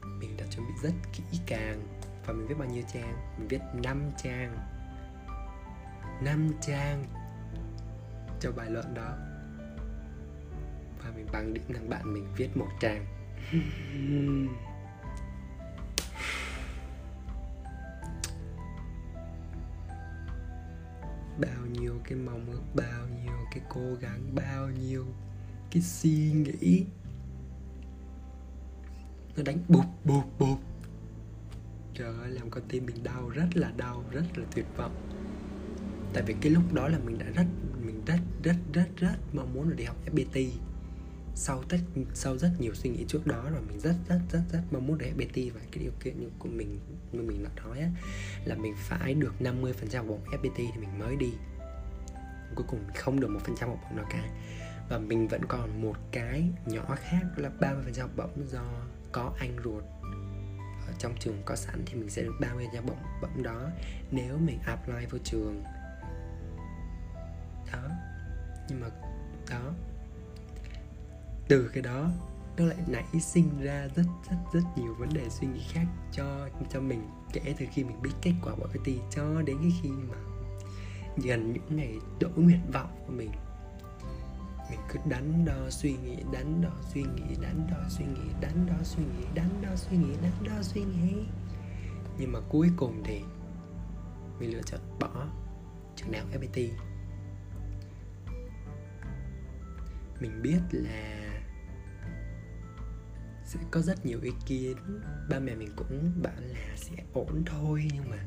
mình 0.02 0.38
đã 0.38 0.46
chuẩn 0.52 0.68
bị 0.68 0.74
rất 0.84 0.94
kỹ 1.14 1.24
càng. 1.48 1.82
Và 2.26 2.34
mình 2.34 2.48
viết 2.48 2.56
bao 2.60 2.68
nhiêu 2.70 2.84
trang? 2.94 3.38
Mình 3.38 3.48
viết 3.48 3.62
5 3.84 4.12
trang. 4.24 4.58
5 6.24 6.52
trang 6.62 7.06
cho 8.40 8.52
bài 8.52 8.70
luận 8.70 8.94
đó. 8.94 9.18
Và 11.04 11.12
mình 11.16 11.28
bằng 11.32 11.54
điểm 11.54 11.64
thằng 11.74 11.90
bạn 11.90 12.14
mình 12.14 12.28
viết 12.38 12.58
một 12.58 12.70
trang. 12.82 13.06
bao 21.40 21.66
nhiêu 21.66 21.94
cái 22.04 22.18
mong 22.18 22.52
ước, 22.52 22.62
bao 22.76 23.08
nhiêu 23.08 23.38
cái 23.52 23.64
cố 23.70 23.96
gắng, 24.02 24.36
bao 24.36 24.70
nhiêu 24.70 25.06
cái 25.72 25.82
suy 25.82 26.32
nghĩ. 26.32 26.86
Nó 29.36 29.44
đánh 29.44 29.58
bụp 29.68 29.86
bụp 30.06 30.24
bụp. 30.40 30.60
Trời 31.94 32.14
ơi, 32.22 32.32
làm 32.32 32.50
con 32.50 32.64
tim 32.70 32.86
mình 32.86 33.04
đau, 33.04 33.30
rất 33.30 33.48
là 33.54 33.72
đau, 33.78 34.04
rất 34.12 34.38
là 34.38 34.46
tuyệt 34.56 34.66
vọng. 34.78 35.10
Tại 36.14 36.24
vì 36.28 36.36
cái 36.42 36.52
lúc 36.52 36.74
đó 36.74 36.88
là 36.88 37.00
mình 37.00 37.18
đã 37.18 37.26
rất, 37.26 37.46
mình 37.86 38.02
rất 38.06 38.20
rất 38.44 38.56
rất 38.74 38.88
rất 38.98 39.16
mong 39.34 39.54
muốn 39.54 39.70
là 39.70 39.76
đi 39.76 39.84
học 39.84 39.98
FPT 40.06 40.50
sau 41.36 41.64
tất 41.70 41.78
sau 42.14 42.38
rất 42.38 42.52
nhiều 42.60 42.74
suy 42.74 42.90
nghĩ 42.90 43.06
trước 43.08 43.28
đó 43.28 43.50
rồi 43.52 43.62
mình 43.68 43.80
rất 43.80 43.96
rất 44.08 44.20
rất 44.32 44.42
rất 44.52 44.62
mong 44.72 44.88
muốn 44.88 44.98
để 44.98 45.14
FPT 45.18 45.54
và 45.54 45.62
cái 45.72 45.84
điều 45.84 45.92
kiện 46.04 46.20
như 46.20 46.30
của 46.40 46.50
mình 46.50 46.80
như 47.12 47.22
mình 47.22 47.44
đã 47.44 47.64
nói 47.64 47.80
á, 47.80 47.90
là 48.46 48.56
mình 48.56 48.74
phải 48.78 49.14
được 49.14 49.34
50% 49.40 49.98
học 49.98 50.06
bổng 50.08 50.24
FPT 50.26 50.56
thì 50.56 50.80
mình 50.80 51.00
mới 51.00 51.16
đi. 51.16 51.34
Cuối 52.56 52.66
cùng 52.70 52.80
không 52.96 53.20
được 53.20 53.28
một 53.28 53.40
phần 53.44 53.56
trăm 53.60 53.70
học 53.70 53.80
bổng 53.84 53.98
nào 53.98 54.06
cả. 54.10 54.30
Và 54.90 54.98
mình 54.98 55.28
vẫn 55.28 55.42
còn 55.48 55.82
một 55.82 55.96
cái 56.12 56.44
nhỏ 56.66 56.96
khác 56.96 57.22
là 57.36 57.50
30% 57.60 58.02
học 58.02 58.12
bổng 58.16 58.48
do 58.48 58.66
có 59.12 59.34
anh 59.40 59.58
ruột. 59.64 59.84
Ở 60.88 60.94
trong 61.00 61.16
trường 61.20 61.42
có 61.46 61.56
sẵn 61.56 61.84
thì 61.86 61.96
mình 61.96 62.10
sẽ 62.10 62.22
được 62.22 62.34
30 62.42 62.68
trăm 62.74 62.86
bổng 62.86 62.98
bổng 63.22 63.44
đó 63.44 63.70
nếu 64.12 64.38
mình 64.38 64.60
apply 64.66 65.06
vô 65.10 65.18
trường. 65.24 65.64
Đó. 67.72 67.90
Nhưng 68.70 68.82
mà 68.82 68.88
đó 69.50 69.74
từ 71.48 71.70
cái 71.74 71.84
đó, 71.84 72.10
nó 72.58 72.66
lại 72.66 72.78
nảy 72.88 73.20
sinh 73.20 73.62
ra 73.62 73.88
rất 73.96 74.06
rất 74.30 74.38
rất 74.54 74.62
nhiều 74.76 74.94
vấn 74.94 75.10
đề 75.14 75.30
suy 75.30 75.48
nghĩ 75.48 75.62
khác 75.72 75.86
cho 76.12 76.50
cho 76.70 76.82
mình, 76.82 77.10
kể 77.34 77.56
từ 77.60 77.66
khi 77.72 77.84
mình 77.84 78.02
biết 78.02 78.12
kết 78.22 78.34
quả 78.44 78.54
của 78.56 78.68
FPT 78.74 78.98
cho 79.12 79.42
đến 79.42 79.58
cái 79.62 79.72
khi 79.82 79.90
mà 79.90 80.16
gần 81.24 81.54
những 81.54 81.78
ngày 81.78 81.98
đổi 82.20 82.32
nguyện 82.36 82.72
vọng 82.74 83.04
của 83.08 83.14
mình. 83.14 83.32
Mình 84.70 84.80
cứ 84.90 85.00
đắn 85.10 85.46
đo 85.46 85.70
suy 85.70 85.94
nghĩ, 85.94 86.18
đắn 86.32 86.62
đo 86.62 86.70
suy 86.94 87.02
nghĩ, 87.02 87.36
đắn 87.42 87.68
đo 87.72 87.90
suy 87.90 88.06
nghĩ, 88.06 88.34
đắn 88.42 88.66
đo 88.68 88.84
suy 88.84 89.04
nghĩ, 89.04 89.26
đắn 89.36 89.50
đo 89.62 89.76
suy 89.76 89.98
nghĩ, 89.98 90.14
đắn 90.22 90.32
đo 90.44 90.62
suy 90.62 90.82
nghĩ. 90.82 91.14
Nhưng 92.18 92.32
mà 92.32 92.40
cuối 92.50 92.70
cùng 92.78 93.04
thì 93.06 93.22
mình 94.40 94.54
lựa 94.54 94.62
chọn 94.62 94.80
bỏ 95.00 95.28
trường 95.96 96.12
đại 96.12 96.22
học 96.22 96.30
FPT 96.42 96.70
mình 100.24 100.42
biết 100.42 100.60
là 100.72 101.23
sẽ 103.54 103.60
có 103.72 103.82
rất 103.82 104.06
nhiều 104.06 104.20
ý 104.22 104.32
kiến. 104.46 104.78
Ba 105.30 105.40
mẹ 105.40 105.56
mình 105.56 105.70
cũng 105.76 106.12
bảo 106.24 106.34
là 106.40 106.76
sẽ 106.76 106.96
ổn 107.14 107.44
thôi, 107.46 107.88
nhưng 107.94 108.10
mà 108.10 108.18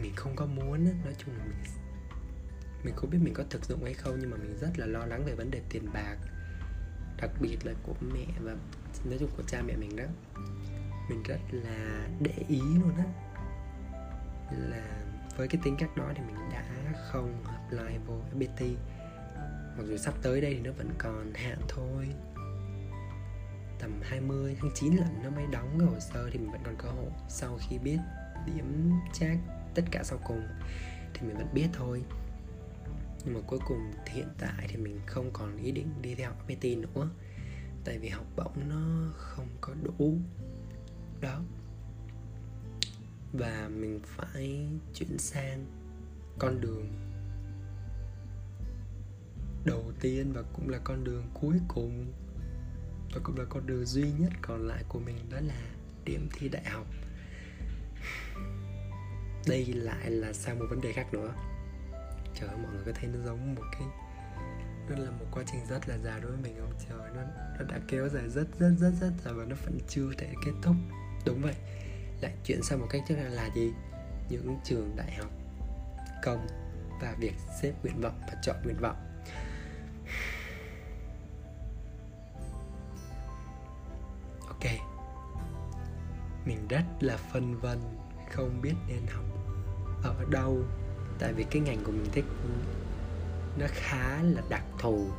mình 0.00 0.12
không 0.16 0.36
có 0.36 0.46
muốn 0.46 0.84
nói 0.84 1.14
chung 1.18 1.38
là 1.38 1.44
mình 1.44 1.58
mình 2.84 2.94
không 2.96 3.10
biết 3.10 3.18
mình 3.22 3.34
có 3.34 3.44
thực 3.50 3.64
dụng 3.64 3.84
hay 3.84 3.94
không, 3.94 4.16
nhưng 4.20 4.30
mà 4.30 4.36
mình 4.36 4.58
rất 4.60 4.70
là 4.76 4.86
lo 4.86 5.06
lắng 5.06 5.24
về 5.26 5.34
vấn 5.34 5.50
đề 5.50 5.60
tiền 5.70 5.86
bạc, 5.92 6.16
đặc 7.20 7.30
biệt 7.40 7.56
là 7.64 7.72
của 7.82 7.94
mẹ 8.14 8.26
và 8.40 8.56
nói 9.04 9.16
chung 9.20 9.30
của 9.36 9.42
cha 9.46 9.62
mẹ 9.62 9.76
mình 9.76 9.96
đó. 9.96 10.04
Mình 11.10 11.22
rất 11.22 11.38
là 11.50 12.08
để 12.20 12.44
ý 12.48 12.60
luôn 12.60 12.96
á. 12.96 13.04
Là 14.58 15.02
với 15.36 15.48
cái 15.48 15.60
tính 15.64 15.76
cách 15.78 15.96
đó 15.96 16.12
thì 16.14 16.22
mình 16.26 16.50
đã 16.52 16.64
không 17.10 17.44
apply 17.44 17.98
vô 18.06 18.20
FPT 18.34 18.74
mặc 19.78 19.84
dù 19.86 19.96
sắp 19.96 20.14
tới 20.22 20.40
đây 20.40 20.54
thì 20.54 20.60
nó 20.60 20.72
vẫn 20.72 20.90
còn 20.98 21.34
hạn 21.34 21.58
thôi 21.68 22.08
tầm 23.78 24.00
20 24.02 24.56
tháng 24.60 24.70
9 24.74 24.96
là 24.96 25.10
nó 25.22 25.30
mới 25.30 25.46
đóng 25.52 25.76
cái 25.78 25.88
hồ 25.88 26.00
sơ 26.00 26.30
thì 26.32 26.38
mình 26.38 26.50
vẫn 26.50 26.60
còn 26.64 26.76
cơ 26.78 26.88
hội. 26.88 27.10
Sau 27.28 27.58
khi 27.60 27.78
biết, 27.78 27.98
điểm 28.46 28.92
chắc 29.12 29.38
tất 29.74 29.82
cả 29.90 30.02
sau 30.04 30.18
cùng 30.24 30.42
thì 31.14 31.26
mình 31.26 31.36
vẫn 31.36 31.48
biết 31.54 31.68
thôi. 31.72 32.02
Nhưng 33.24 33.34
mà 33.34 33.40
cuối 33.46 33.58
cùng 33.68 33.92
thì 34.06 34.14
hiện 34.14 34.28
tại 34.38 34.66
thì 34.68 34.76
mình 34.76 35.00
không 35.06 35.30
còn 35.32 35.56
ý 35.56 35.72
định 35.72 35.88
đi 36.02 36.14
theo 36.14 36.32
FPT 36.46 36.80
nữa. 36.80 37.10
Tại 37.84 37.98
vì 37.98 38.08
học 38.08 38.26
bổng 38.36 38.68
nó 38.68 39.12
không 39.16 39.48
có 39.60 39.74
đủ. 39.82 40.18
Đó. 41.20 41.40
Và 43.32 43.68
mình 43.68 44.00
phải 44.04 44.66
chuyển 44.94 45.18
sang 45.18 45.66
con 46.38 46.60
đường 46.60 46.92
đầu 49.64 49.92
tiên 50.00 50.32
và 50.32 50.42
cũng 50.52 50.68
là 50.68 50.78
con 50.84 51.04
đường 51.04 51.24
cuối 51.34 51.60
cùng 51.68 52.12
và 53.16 53.22
cũng 53.24 53.38
là 53.38 53.44
con 53.48 53.66
đường 53.66 53.84
duy 53.84 54.10
nhất 54.18 54.32
còn 54.42 54.68
lại 54.68 54.84
của 54.88 54.98
mình 54.98 55.16
đó 55.30 55.38
là 55.40 55.54
điểm 56.04 56.28
thi 56.34 56.48
đại 56.48 56.64
học. 56.64 56.86
Đây 59.46 59.64
lại 59.66 60.10
là 60.10 60.32
sang 60.32 60.58
một 60.58 60.66
vấn 60.70 60.80
đề 60.80 60.92
khác 60.92 61.06
nữa. 61.12 61.34
Trời 62.34 62.48
ơi 62.48 62.58
mọi 62.62 62.72
người 62.72 62.82
có 62.86 62.92
thấy 62.94 63.06
nó 63.06 63.18
giống 63.24 63.54
một 63.54 63.62
cái 63.72 63.82
nó 64.88 65.04
là 65.04 65.10
một 65.10 65.26
quá 65.30 65.42
trình 65.46 65.60
rất 65.70 65.88
là 65.88 65.98
dài 65.98 66.20
đối 66.20 66.30
với 66.30 66.40
mình 66.42 66.56
không? 66.60 66.72
Trời 66.88 67.10
nó 67.14 67.22
nó 67.58 67.64
đã 67.68 67.80
kéo 67.88 68.08
dài 68.08 68.28
rất 68.28 68.58
rất 68.58 68.70
rất 68.78 68.92
rất 69.00 69.12
dài 69.24 69.34
và 69.34 69.44
nó 69.44 69.56
vẫn 69.64 69.78
chưa 69.88 70.12
thể 70.18 70.28
kết 70.44 70.52
thúc. 70.62 70.76
Đúng 71.26 71.42
vậy. 71.42 71.54
Lại 72.20 72.34
chuyển 72.44 72.62
sang 72.62 72.80
một 72.80 72.86
cách 72.90 73.02
trước 73.08 73.14
là, 73.14 73.28
là 73.28 73.50
gì? 73.54 73.70
Những 74.28 74.56
trường 74.64 74.96
đại 74.96 75.14
học 75.14 75.30
công 76.22 76.46
và 77.00 77.16
việc 77.20 77.34
xếp 77.62 77.72
nguyện 77.82 78.00
vọng 78.00 78.20
và 78.26 78.34
chọn 78.42 78.56
nguyện 78.64 78.76
vọng. 78.80 79.05
Ok. 84.60 84.72
Mình 86.46 86.68
rất 86.68 86.84
là 87.00 87.16
phân 87.16 87.60
vân, 87.60 87.78
không 88.32 88.60
biết 88.62 88.74
nên 88.88 89.06
học 89.06 89.24
ở 90.02 90.24
đâu. 90.30 90.62
Tại 91.18 91.32
vì 91.32 91.44
cái 91.44 91.62
ngành 91.62 91.84
của 91.84 91.92
mình 91.92 92.10
thích 92.12 92.24
nó 93.58 93.66
khá 93.70 94.22
là 94.22 94.42
đặc 94.48 94.64
thù. 94.78 95.10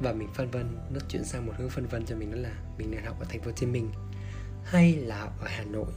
Và 0.00 0.12
mình 0.12 0.28
phân 0.34 0.50
vân 0.50 0.78
nó 0.90 1.00
chuyển 1.08 1.24
sang 1.24 1.46
một 1.46 1.52
hướng 1.56 1.70
phân 1.70 1.86
vân 1.86 2.06
cho 2.06 2.16
mình 2.16 2.30
đó 2.30 2.38
là 2.38 2.54
mình 2.78 2.90
nên 2.90 3.04
học 3.04 3.16
ở 3.20 3.26
thành 3.28 3.40
phố 3.40 3.46
Hồ 3.46 3.52
Chí 3.56 3.66
Minh 3.66 3.90
hay 4.64 4.92
là 4.92 5.20
học 5.20 5.32
ở 5.40 5.46
Hà 5.48 5.64
Nội. 5.64 5.92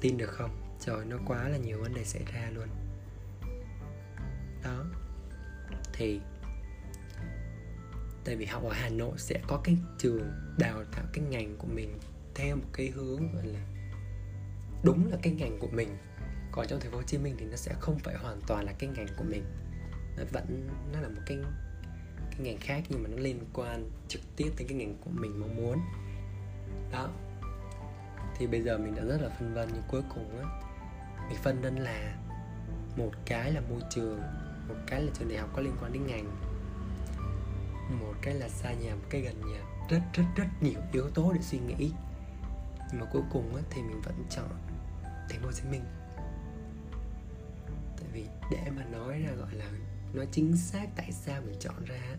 Tin 0.00 0.16
được 0.16 0.30
không? 0.30 0.50
Trời, 0.80 1.04
nó 1.04 1.16
quá 1.26 1.48
là 1.48 1.56
nhiều 1.56 1.82
vấn 1.82 1.94
đề 1.94 2.04
xảy 2.04 2.22
ra 2.32 2.50
luôn. 2.54 2.68
Đó. 4.64 4.84
Thì 5.92 6.20
tại 8.24 8.36
vì 8.36 8.44
học 8.44 8.64
ở 8.64 8.72
Hà 8.72 8.88
Nội 8.88 9.18
sẽ 9.18 9.40
có 9.46 9.60
cái 9.64 9.76
trường 9.98 10.30
đào 10.58 10.84
tạo 10.92 11.04
cái 11.12 11.24
ngành 11.24 11.56
của 11.58 11.68
mình 11.74 11.98
theo 12.34 12.56
một 12.56 12.68
cái 12.72 12.88
hướng 12.88 13.32
gọi 13.34 13.46
là 13.46 13.60
đúng 14.82 15.10
là 15.10 15.18
cái 15.22 15.32
ngành 15.32 15.58
của 15.58 15.68
mình. 15.72 15.88
Còn 16.52 16.66
trong 16.68 16.80
thành 16.80 16.90
phố 16.90 16.96
Hồ 16.96 17.02
Chí 17.06 17.18
Minh 17.18 17.34
thì 17.38 17.46
nó 17.46 17.56
sẽ 17.56 17.74
không 17.80 17.98
phải 17.98 18.14
hoàn 18.16 18.40
toàn 18.46 18.64
là 18.64 18.72
cái 18.78 18.90
ngành 18.96 19.06
của 19.16 19.24
mình. 19.24 19.44
Nó 20.16 20.24
vẫn, 20.32 20.68
nó 20.92 21.00
là 21.00 21.08
một 21.08 21.20
cái 21.26 21.38
cái 22.30 22.40
ngành 22.40 22.58
khác 22.60 22.82
nhưng 22.88 23.02
mà 23.02 23.08
nó 23.08 23.16
liên 23.16 23.40
quan 23.52 23.90
trực 24.08 24.22
tiếp 24.36 24.50
đến 24.58 24.68
cái 24.68 24.78
ngành 24.78 24.96
của 25.04 25.10
mình 25.10 25.40
mong 25.40 25.56
muốn. 25.56 25.78
Đó. 26.92 27.10
Thì 28.36 28.46
bây 28.46 28.62
giờ 28.62 28.78
mình 28.78 28.94
đã 28.94 29.02
rất 29.04 29.20
là 29.20 29.28
phân 29.38 29.54
vân 29.54 29.68
nhưng 29.72 29.82
cuối 29.88 30.02
cùng 30.14 30.38
á, 30.38 30.44
mình 31.28 31.38
phân 31.42 31.60
vân 31.60 31.76
là 31.76 32.16
một 32.96 33.10
cái 33.26 33.52
là 33.52 33.60
môi 33.60 33.80
trường, 33.90 34.20
một 34.68 34.74
cái 34.86 35.02
là 35.02 35.10
trường 35.18 35.28
đại 35.28 35.38
học 35.38 35.50
có 35.56 35.62
liên 35.62 35.72
quan 35.82 35.92
đến 35.92 36.06
ngành 36.06 36.36
một 37.90 38.14
cái 38.22 38.34
là 38.34 38.48
xa 38.48 38.72
nhà 38.72 38.94
một 38.94 39.06
cái 39.10 39.20
gần 39.20 39.40
nhà. 39.52 39.60
Rất 39.90 40.00
rất 40.12 40.24
rất 40.36 40.46
nhiều 40.60 40.80
yếu 40.92 41.10
tố 41.10 41.32
để 41.32 41.40
suy 41.42 41.58
nghĩ. 41.58 41.92
Nhưng 42.90 43.00
mà 43.00 43.06
cuối 43.12 43.22
cùng 43.32 43.56
á, 43.56 43.62
thì 43.70 43.82
mình 43.82 44.00
vẫn 44.00 44.24
chọn 44.30 44.48
thành 45.28 45.40
phố 45.40 45.46
Hồ 45.46 45.52
Chí 45.52 45.62
Minh. 45.70 45.84
Để 48.50 48.70
mà 48.76 48.84
nói 48.84 49.18
ra 49.20 49.32
gọi 49.32 49.54
là 49.54 49.70
nói 50.12 50.26
chính 50.32 50.56
xác 50.56 50.86
tại 50.96 51.12
sao 51.12 51.42
mình 51.42 51.54
chọn 51.60 51.84
ra 51.84 52.16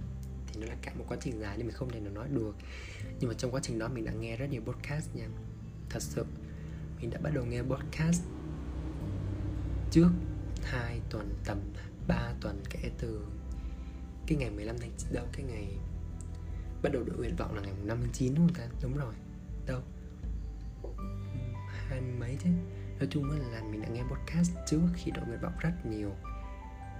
thì 0.47 0.61
nó 0.61 0.67
là 0.67 0.75
cả 0.81 0.93
một 0.97 1.05
quá 1.07 1.17
trình 1.21 1.39
dài 1.39 1.57
nên 1.57 1.67
mình 1.67 1.75
không 1.75 1.89
thể 1.89 1.99
nào 1.99 2.13
nói 2.13 2.27
được. 2.31 2.55
Nhưng 3.19 3.27
mà 3.27 3.33
trong 3.37 3.51
quá 3.51 3.59
trình 3.63 3.79
đó 3.79 3.87
mình 3.87 4.05
đã 4.05 4.11
nghe 4.11 4.37
rất 4.37 4.45
nhiều 4.49 4.61
podcast 4.61 5.15
nha. 5.15 5.27
Thật 5.89 6.01
sự 6.01 6.25
mình 7.01 7.09
đã 7.09 7.19
bắt 7.23 7.29
đầu 7.33 7.45
nghe 7.45 7.61
podcast 7.61 8.23
trước 9.91 10.09
hai 10.63 11.01
tuần 11.09 11.35
tầm 11.45 11.57
3 12.07 12.33
tuần 12.41 12.63
kể 12.69 12.91
từ 12.97 13.25
cái 14.29 14.37
ngày 14.37 14.49
15 14.49 14.77
tháng 14.77 14.91
9 14.97 15.13
đâu, 15.13 15.25
cái 15.33 15.45
ngày 15.45 15.67
bắt 16.81 16.89
đầu 16.93 17.03
đội 17.03 17.17
nguyện 17.17 17.35
vọng 17.35 17.55
là 17.55 17.61
ngày 17.61 17.73
5 17.83 17.97
tháng 18.01 18.11
9 18.13 18.35
đúng 18.35 18.47
không 18.47 18.55
ta? 18.55 18.63
Đúng 18.81 18.97
rồi. 18.97 19.13
Đâu? 19.67 19.81
Hai 21.87 22.01
mấy 22.01 22.37
chứ 22.43 22.49
nói 22.99 23.07
chung 23.11 23.29
là 23.51 23.61
mình 23.71 23.81
đã 23.81 23.87
nghe 23.87 24.03
podcast 24.03 24.51
trước 24.67 24.79
khi 24.95 25.11
đội 25.11 25.25
nguyện 25.25 25.39
vọng 25.41 25.53
rất 25.59 25.71
nhiều. 25.85 26.11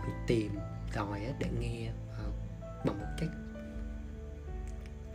Mình 0.02 0.16
tìm 0.28 0.52
tòi 0.94 1.34
để 1.40 1.48
nghe 1.60 1.92
ờ, 2.18 2.32
bằng 2.86 3.00
một 3.00 3.08
cách 3.18 3.30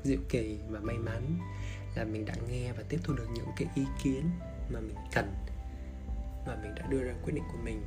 diệu 0.05 0.19
kỳ 0.29 0.59
và 0.69 0.81
may 0.81 0.99
mắn 0.99 1.39
là 1.95 2.05
mình 2.05 2.25
đã 2.25 2.35
nghe 2.49 2.73
và 2.73 2.83
tiếp 2.89 2.99
thu 3.05 3.15
được 3.15 3.27
những 3.35 3.49
cái 3.57 3.69
ý 3.75 3.85
kiến 4.03 4.31
mà 4.73 4.81
mình 4.81 4.97
cần 5.15 5.35
và 6.47 6.59
mình 6.63 6.75
đã 6.75 6.87
đưa 6.87 7.03
ra 7.05 7.15
quyết 7.25 7.33
định 7.35 7.45
của 7.53 7.59
mình 7.65 7.83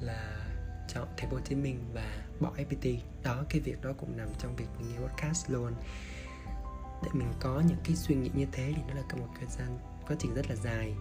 là 0.00 0.41
chọn 0.88 1.08
thành 1.16 1.30
phố 1.30 1.36
Hồ 1.36 1.42
Chí 1.44 1.54
Minh 1.54 1.84
và 1.94 2.24
bỏ 2.40 2.52
FPT 2.56 2.98
đó, 3.22 3.44
cái 3.48 3.60
việc 3.60 3.82
đó 3.82 3.90
cũng 3.98 4.16
nằm 4.16 4.28
trong 4.38 4.56
việc 4.56 4.66
mình 4.78 4.92
nghe 4.92 4.98
podcast 4.98 5.50
luôn. 5.50 5.72
Để 7.02 7.08
mình 7.12 7.32
có 7.40 7.62
những 7.68 7.78
cái 7.84 7.96
suy 7.96 8.14
nghĩ 8.14 8.30
như 8.34 8.46
thế 8.52 8.72
thì 8.76 8.82
nó 8.88 8.94
là 8.94 9.02
cả 9.08 9.16
một 9.16 9.28
thời 9.38 9.48
gian, 9.48 9.78
quá 10.08 10.16
trình 10.18 10.34
rất 10.34 10.50
là 10.50 10.56
dài. 10.56 10.94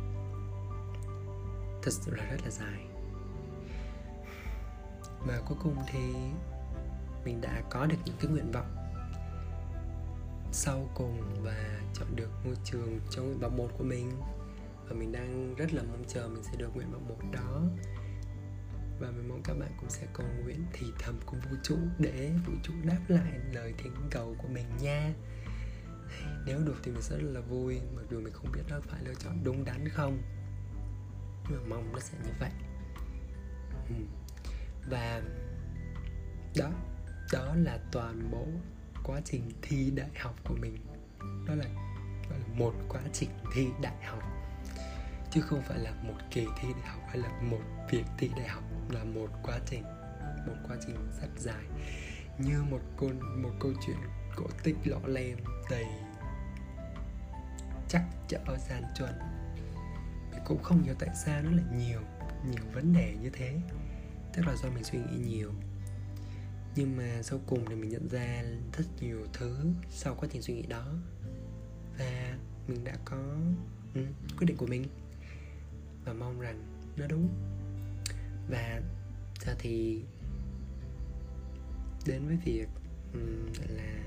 Thật 1.84 1.92
sự 1.92 2.16
là 2.16 2.24
rất 2.24 2.42
là 2.44 2.50
dài. 2.50 2.86
Và 5.28 5.42
cuối 5.48 5.58
cùng 5.64 5.76
thì 5.88 6.00
mình 7.26 7.42
đã 7.42 7.62
có 7.70 7.86
được 7.86 7.98
những 8.06 8.16
cái 8.20 8.32
nguyện 8.32 8.52
vọng 8.52 8.76
sau 10.52 10.90
cùng 10.96 11.22
và 11.44 11.80
chọn 11.94 12.16
được 12.16 12.30
ngôi 12.46 12.56
trường 12.64 13.00
trong 13.12 13.26
nguyện 13.26 13.40
vọng 13.40 13.58
một 13.58 13.70
của 13.78 13.84
mình. 13.84 14.12
Và 14.88 14.96
mình 14.96 15.12
đang 15.12 15.56
rất 15.56 15.74
là 15.74 15.84
mong 15.84 16.04
chờ 16.08 16.28
mình 16.28 16.44
sẽ 16.44 16.52
được 16.58 16.76
nguyện 16.76 16.92
vọng 16.92 17.08
một 17.08 17.18
đó 17.32 17.62
và 19.02 19.12
mình 19.12 19.30
mong 19.30 19.42
các 19.44 19.54
bạn 19.60 19.72
cũng 19.80 19.90
sẽ 19.90 20.08
cầu 20.14 20.28
nguyện 20.44 20.66
thì 20.74 20.88
thầm 21.00 21.16
cùng 21.26 21.40
vũ 21.40 21.58
trụ 21.64 21.78
để 22.00 22.32
vũ 22.46 22.54
trụ 22.64 22.74
đáp 22.84 23.00
lại 23.08 23.40
lời 23.54 23.74
thỉnh 23.78 23.96
cầu 24.12 24.36
của 24.38 24.48
mình 24.48 24.66
nha. 24.82 25.14
Nếu 26.46 26.60
được 26.66 26.76
thì 26.84 26.92
mình 26.92 27.02
sẽ 27.02 27.18
rất 27.18 27.30
là 27.32 27.42
vui 27.42 27.82
mặc 27.96 28.02
dù 28.12 28.22
mình 28.22 28.34
không 28.34 28.52
biết 28.54 28.62
nó 28.70 28.80
phải 28.82 29.04
lựa 29.04 29.14
chọn 29.14 29.44
đúng 29.44 29.66
đắn 29.66 29.90
không. 29.90 30.22
Nhưng 31.50 31.70
mà 31.70 31.76
mong 31.76 31.94
nó 31.94 32.00
sẽ 32.00 32.18
như 32.26 32.32
vậy. 32.40 32.52
Ừ. 33.90 33.96
và 34.90 35.22
đó 36.56 36.72
đó 37.32 37.56
là 37.56 37.80
toàn 37.92 38.32
bộ 38.32 38.48
quá 39.04 39.22
trình 39.26 39.52
thi 39.62 39.92
đại 39.96 40.10
học 40.20 40.36
của 40.44 40.56
mình. 40.62 40.78
Đó 41.48 41.56
là, 41.56 41.66
đó 42.30 42.36
là 42.38 42.56
một 42.56 42.74
quá 42.90 43.02
trình 43.14 43.30
thi 43.54 43.68
đại 43.82 44.04
học. 44.04 44.24
Chứ 45.32 45.42
không 45.42 45.62
phải 45.62 45.80
là 45.80 45.92
một 45.92 46.18
kỳ 46.32 46.48
thi 46.62 46.68
đại 46.74 46.88
học 46.88 47.02
hay 47.08 47.18
là 47.18 47.42
một 47.42 47.62
việc 47.92 48.06
thi 48.18 48.30
đại 48.38 48.48
học 48.48 48.64
là 48.92 49.04
một 49.04 49.30
quá 49.44 49.60
trình 49.66 49.84
một 50.48 50.56
quá 50.68 50.78
trình 50.86 50.96
rất 51.22 51.28
dài. 51.38 51.64
Như 52.38 52.64
một 52.70 52.82
câu 52.98 53.10
một 53.38 53.52
câu 53.60 53.72
chuyện 53.86 53.98
cổ 54.36 54.46
tích 54.64 54.76
lọ 54.86 55.00
lem 55.06 55.38
đầy 55.70 55.86
chắc 57.90 58.04
chở 58.28 58.58
gian 58.70 58.84
truân. 58.96 59.14
Mình 60.32 60.42
cũng 60.46 60.64
không 60.64 60.84
hiểu 60.84 60.96
tại 61.00 61.10
sao 61.26 61.42
nó 61.42 61.52
lại 61.52 61.66
nhiều 61.78 62.02
nhiều 62.46 62.64
vấn 62.74 62.94
đề 62.94 63.16
như 63.22 63.30
thế. 63.30 63.60
Tức 64.34 64.48
là 64.48 64.56
do 64.56 64.70
mình 64.70 64.84
suy 64.84 65.00
nghĩ 65.00 65.18
nhiều. 65.18 65.52
Nhưng 66.76 66.98
mà 66.98 67.22
sau 67.24 67.40
cùng 67.48 67.66
thì 67.70 67.76
mình 67.76 67.90
nhận 67.90 68.10
ra 68.10 68.44
rất 68.78 68.86
nhiều 69.02 69.28
thứ 69.34 69.66
sau 69.90 70.16
quá 70.16 70.30
trình 70.32 70.42
suy 70.42 70.54
nghĩ 70.54 70.66
đó. 70.68 70.86
Và 71.98 72.38
mình 72.68 72.84
đã 72.84 72.98
có 73.06 73.18
ừ, 73.94 74.02
quyết 74.38 74.46
định 74.46 74.58
của 74.58 74.68
mình. 74.68 74.86
Và 76.06 76.14
mong 76.14 76.40
rằng 76.40 76.60
nó 76.98 77.08
đúng 77.08 77.30
và 78.50 78.82
giờ 79.46 79.56
thì 79.60 80.04
đến 82.06 82.28
với 82.28 82.38
việc 82.46 82.68
um, 83.14 83.54
là 83.70 84.04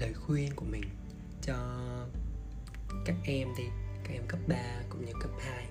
lời 0.00 0.14
khuyên 0.14 0.52
của 0.56 0.66
mình 0.70 0.84
cho 1.42 1.56
các 3.04 3.16
em 3.24 3.48
đi 3.58 3.64
các 4.04 4.12
em 4.12 4.22
cấp 4.28 4.40
3 4.48 4.56
cũng 4.88 5.04
như 5.04 5.12
cấp 5.20 5.30
2 5.38 5.66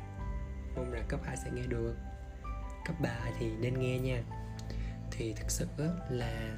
mong 0.79 0.91
rằng 0.91 1.05
cấp 1.07 1.19
2 1.23 1.37
sẽ 1.37 1.51
nghe 1.53 1.63
được. 1.67 1.95
Cấp 2.85 2.95
3 3.01 3.09
thì 3.39 3.51
nên 3.59 3.79
nghe 3.79 3.99
nha. 3.99 4.23
Thì 5.11 5.33
thực 5.33 5.51
sự 5.51 5.67
là 6.09 6.57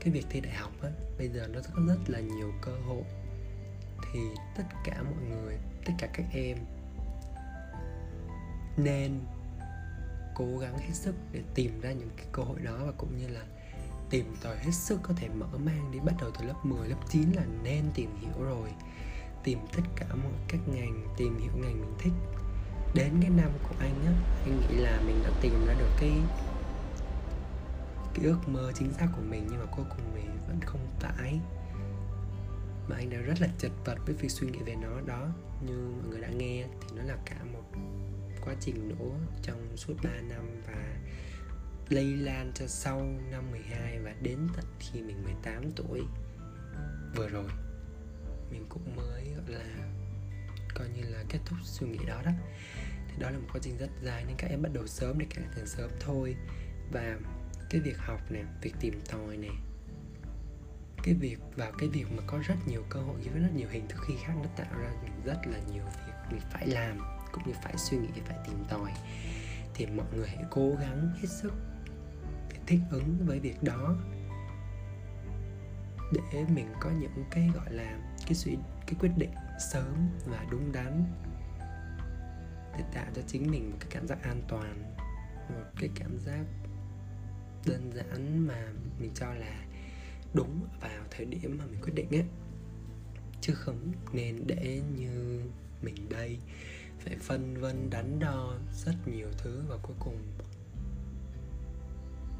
cái 0.00 0.12
việc 0.12 0.26
thi 0.30 0.40
đại 0.40 0.54
học 0.54 0.72
á, 0.82 0.88
bây 1.18 1.28
giờ 1.28 1.46
nó 1.52 1.60
có 1.74 1.82
rất 1.86 1.98
là 2.06 2.20
nhiều 2.20 2.52
cơ 2.62 2.72
hội. 2.86 3.02
Thì 4.12 4.20
tất 4.56 4.64
cả 4.84 5.02
mọi 5.02 5.22
người 5.30 5.58
tất 5.84 5.92
cả 5.98 6.08
các 6.12 6.26
em 6.32 6.58
nên 8.76 9.20
cố 10.34 10.58
gắng 10.58 10.78
hết 10.78 10.92
sức 10.92 11.14
để 11.32 11.42
tìm 11.54 11.80
ra 11.80 11.92
những 11.92 12.10
cái 12.16 12.26
cơ 12.32 12.42
hội 12.42 12.60
đó 12.60 12.78
và 12.86 12.92
cũng 12.98 13.18
như 13.18 13.28
là 13.28 13.40
tìm 14.10 14.36
tòi 14.42 14.56
hết 14.56 14.72
sức 14.72 15.00
có 15.02 15.14
thể 15.16 15.28
mở 15.28 15.46
mang 15.64 15.90
đi 15.92 15.98
bắt 15.98 16.14
đầu 16.20 16.30
từ 16.38 16.46
lớp 16.46 16.66
10, 16.66 16.88
lớp 16.88 16.96
9 17.08 17.32
là 17.32 17.42
nên 17.62 17.84
tìm 17.94 18.10
hiểu 18.20 18.44
rồi. 18.44 18.68
Tìm 19.44 19.58
tất 19.76 19.82
cả 19.96 20.06
mọi 20.08 20.32
các 20.48 20.60
ngành 20.66 21.06
tìm 21.16 21.38
hiểu 21.38 21.52
ngành 21.56 21.80
mình 21.80 21.94
thích. 21.98 22.12
Đến 22.94 23.12
cái 23.20 23.30
năm 23.30 23.50
của 23.62 23.74
anh 23.78 24.06
á 24.06 24.12
anh 24.44 24.60
nghĩ 24.60 24.76
là 24.76 25.00
mình 25.06 25.22
đã 25.22 25.30
tìm 25.40 25.66
ra 25.66 25.74
được 25.74 25.90
cái 26.00 26.12
cái 28.14 28.24
ước 28.24 28.48
mơ 28.48 28.72
chính 28.74 28.92
xác 28.92 29.08
của 29.16 29.22
mình 29.30 29.46
nhưng 29.50 29.58
mà 29.58 29.66
cuối 29.76 29.84
cùng 29.90 30.14
mình 30.14 30.38
vẫn 30.48 30.60
không 30.60 30.86
phải 31.00 31.40
mà 32.88 32.96
anh 32.96 33.10
đã 33.10 33.18
rất 33.18 33.40
là 33.40 33.48
chật 33.58 33.72
vật 33.84 33.98
với 34.06 34.14
việc 34.14 34.30
suy 34.30 34.48
nghĩ 34.48 34.58
về 34.58 34.74
nó 34.74 35.00
đó. 35.06 35.28
Như 35.66 35.90
mọi 35.96 36.10
người 36.10 36.20
đã 36.20 36.28
nghe 36.28 36.64
thì 36.80 36.96
nó 36.96 37.02
là 37.02 37.16
cả 37.24 37.36
một 37.52 37.62
quá 38.44 38.54
trình 38.60 38.88
nổ 38.88 39.12
trong 39.42 39.76
suốt 39.76 39.94
3 40.02 40.10
năm 40.10 40.62
và 40.66 40.96
lây 41.88 42.16
lan 42.16 42.52
cho 42.54 42.66
sau 42.66 43.00
năm 43.30 43.50
12 43.50 43.98
và 43.98 44.14
đến 44.22 44.38
tận 44.56 44.64
khi 44.78 45.02
mình 45.02 45.24
18 45.24 45.72
tuổi. 45.76 46.02
Vừa 47.16 47.28
rồi, 47.28 47.48
mình 48.50 48.66
cũng 48.68 48.96
mới, 48.96 49.24
gọi 49.24 49.58
là, 49.58 49.88
coi 50.74 50.88
như 50.88 51.02
là 51.02 51.24
kết 51.28 51.38
thúc 51.46 51.58
suy 51.62 51.86
nghĩ 51.86 51.98
đó 52.06 52.22
đó. 52.24 52.30
Thì 53.08 53.14
đó 53.18 53.30
là 53.30 53.38
một 53.38 53.46
quá 53.52 53.60
trình 53.62 53.76
rất 53.78 53.90
dài 54.02 54.24
nên 54.26 54.36
các 54.36 54.50
em 54.50 54.62
bắt 54.62 54.72
đầu 54.72 54.86
sớm 54.86 55.18
để 55.18 55.26
càng 55.30 55.48
càng 55.56 55.66
sớm 55.66 55.90
thôi. 56.00 56.36
Và 56.92 57.18
cái 57.70 57.80
việc 57.80 57.98
học 57.98 58.20
nè, 58.30 58.44
việc 58.62 58.74
tìm 58.80 59.00
tòi 59.12 59.36
nè, 59.36 59.50
cái 61.02 61.14
việc 61.14 61.38
và 61.56 61.72
cái 61.78 61.88
việc 61.88 62.06
mà 62.16 62.22
có 62.26 62.38
rất 62.48 62.56
nhiều 62.66 62.84
cơ 62.90 63.00
hội 63.00 63.20
với 63.20 63.42
rất 63.42 63.50
nhiều 63.54 63.68
hình 63.70 63.88
thức 63.88 63.98
khi 64.08 64.14
khác 64.24 64.32
nó 64.42 64.48
tạo 64.56 64.78
ra 64.78 64.92
rất 65.24 65.38
là 65.46 65.58
nhiều 65.72 65.84
việc 65.84 66.14
mình 66.30 66.40
phải 66.50 66.66
làm 66.66 67.13
cũng 67.34 67.46
như 67.46 67.54
phải 67.62 67.76
suy 67.76 67.96
nghĩ, 67.96 68.08
phải 68.24 68.36
tìm 68.46 68.64
tòi. 68.68 68.92
Thì 69.74 69.86
mọi 69.86 70.06
người 70.16 70.28
hãy 70.28 70.44
cố 70.50 70.70
gắng 70.80 71.12
hết 71.20 71.28
sức 71.28 71.52
để 72.50 72.56
thích 72.66 72.80
ứng 72.90 73.16
với 73.26 73.40
việc 73.40 73.62
đó. 73.62 73.96
Để 76.12 76.44
mình 76.48 76.66
có 76.80 76.90
những 76.90 77.24
cái, 77.30 77.50
gọi 77.54 77.72
là, 77.72 77.98
cái 78.26 78.34
suy, 78.34 78.56
cái 78.86 78.94
quyết 79.00 79.10
định 79.16 79.34
sớm 79.72 80.08
và 80.26 80.46
đúng 80.50 80.72
đắn. 80.72 81.04
Để 82.78 82.84
tạo 82.94 83.06
cho 83.14 83.22
chính 83.26 83.50
mình 83.50 83.70
một 83.70 83.76
cái 83.80 83.88
cảm 83.90 84.06
giác 84.06 84.22
an 84.22 84.42
toàn, 84.48 84.94
một 85.48 85.70
cái 85.76 85.90
cảm 85.94 86.18
giác 86.18 86.44
đơn 87.66 87.92
giản 87.94 88.46
mà 88.46 88.66
mình 89.00 89.10
cho 89.14 89.34
là 89.34 89.64
đúng 90.34 90.66
vào 90.80 91.04
thời 91.10 91.26
điểm 91.26 91.58
mà 91.58 91.66
mình 91.66 91.80
quyết 91.82 91.94
định 91.94 92.08
á. 92.10 92.22
Chứ 93.40 93.54
không 93.54 93.92
nên 94.12 94.46
để 94.46 94.80
như 94.96 95.42
mình 95.82 96.08
đây 96.10 96.38
phải 97.04 97.16
phân 97.16 97.60
vân, 97.60 97.90
đắn 97.90 98.18
đo 98.18 98.54
rất 98.84 98.94
nhiều 99.06 99.28
thứ 99.38 99.62
và 99.68 99.76
cuối 99.82 99.96
cùng 99.98 100.22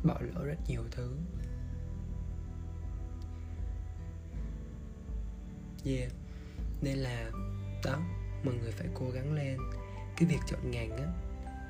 bỏ 0.05 0.21
lỡ 0.21 0.45
rất 0.45 0.59
nhiều 0.69 0.83
thứ. 0.91 1.17
Yeah, 5.85 6.13
nên 6.83 6.99
là, 6.99 7.31
đó, 7.85 8.01
mọi 8.45 8.55
người 8.55 8.71
phải 8.71 8.89
cố 8.95 9.11
gắng 9.11 9.33
lên. 9.33 9.59
Cái 10.17 10.29
việc 10.29 10.39
chọn 10.47 10.71
ngành 10.71 10.97
á, 10.97 11.07